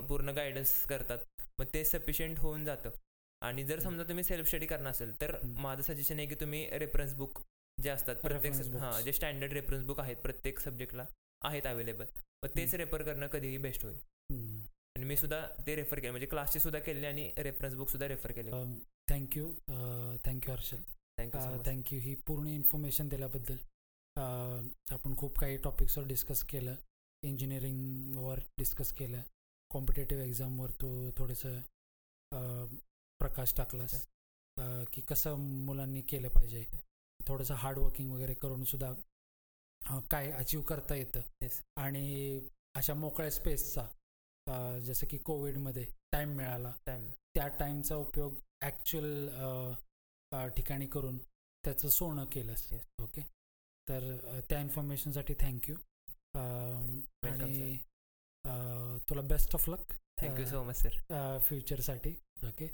[0.00, 1.18] पूर्ण- गायडन्स करतात.
[1.58, 2.90] मग ते सफिशियंट होऊन जातं.
[3.40, 5.36] आणि जर समजा तुम्ही सेल्फ स्टडी करणार असेल तर.
[5.44, 7.40] माझं सजेशन आहे की तुम्ही रेफरन्स बुक
[7.82, 8.54] जे असतात प्रत्येक.
[8.82, 11.04] हां जे स्टँडर्ड रेफरन्स बुक आहेत प्रत्येक सब्जेक्टला
[11.42, 12.04] आहेत अवेलेबल
[12.42, 12.74] मग तेच.
[12.74, 13.98] रेफर करणं कधीही बेस्ट होईल.
[14.98, 16.10] आणि मी सुद्धा ते रेफर केले.
[16.10, 18.50] म्हणजे क्लासचे सुद्धा केले आणि रेफरन्स बुक सुद्धा रेफर केले.
[19.10, 19.46] Thank you
[20.26, 20.82] thank you Harshal
[21.18, 23.56] thank you thank you ही पूर्ण इन्फॉर्मेशन दिल्याबद्दल
[24.16, 26.74] अं, आपण खूप काही टॉपिक्सवर डिस्कस केलं.
[27.22, 29.22] इंजिनिअरिंगवर डिस्कस केलं.
[29.70, 31.58] कॉम्पिटेटिव्ह एक्झामवर तू थोडंसं
[32.32, 32.66] अं,
[33.20, 33.94] प्रकाश टाकलास.
[34.56, 35.34] अं, की कसं
[35.64, 36.64] मुलांनी केलं पाहिजे.
[37.28, 38.92] थोडंसं हार्डवर्किंग वगैरे करून सुद्धा
[40.10, 41.20] काय अचीव करता येतं.
[41.76, 42.40] आणि
[42.74, 43.86] अशा मोकळ्या स्पेसचा
[44.84, 46.72] जसं की कोविडमध्ये टाईम मिळाला.
[46.86, 49.28] टाइम त्या टाईमचा उपयोग ॲक्च्युअल
[50.56, 51.18] ठिकाणी करून
[51.64, 52.68] त्याचं सोनं केलंस.
[53.02, 53.22] ओके
[53.88, 55.76] तर त्या इन्फॉर्मेशनसाठी थँक्यू
[56.34, 57.76] आणि
[59.08, 62.14] तुला best of luck thank you so much sir फ्युचरसाठी
[62.48, 62.66] okay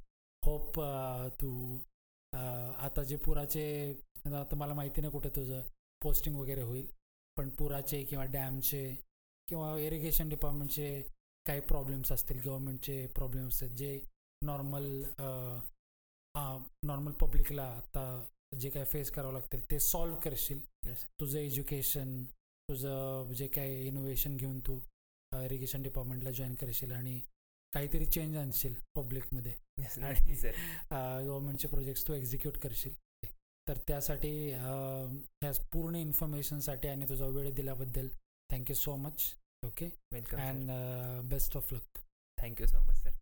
[0.42, 0.80] hope
[1.40, 1.78] तू
[2.32, 3.64] आता जे पुराचे
[4.26, 5.62] आता मला माहिती नाही कुठे तुझं
[6.02, 6.86] पोस्टिंग वगैरे होईल.
[7.36, 8.84] पण पुराचे किंवा डॅमचे
[9.48, 10.88] किंवा इरिगेशन डिपार्टमेंटचे
[11.46, 14.00] काही प्रॉब्लेम्स असतील गव्हर्मेंटचे प्रॉब्लेम्स असतील जे
[14.42, 14.86] नॉर्मल
[16.84, 18.24] नॉर्मल पब्लिकला आता
[18.60, 20.60] जे काही फेस करावं लागतील ते सॉल्व करशील.
[20.86, 21.04] Yes.
[21.20, 22.24] तुझं एज्युकेशन
[22.68, 24.78] तुझं जे काही इनोव्हेशन घेऊन तू
[25.32, 27.20] इरिगेशन डिपार्टमेंटला जॉईन करशील आणि
[27.72, 30.50] काहीतरी चेंज आणशील पब्लिकमध्ये आणि- सर
[30.90, 32.92] गव्हर्नमेंटचे प्रोजेक्ट्स तू एक्झिक्यूट करशील.
[33.66, 38.08] तर त्यासाठी ह्या पूर्ण इन्फॉर्मेशनसाठी आणि तुझा वेळ दिल्याबद्दल
[38.50, 39.22] thank you so much
[39.64, 39.92] okay?
[40.12, 41.88] Welcome and uh, best of luck.
[42.38, 43.13] Thank you so much sir.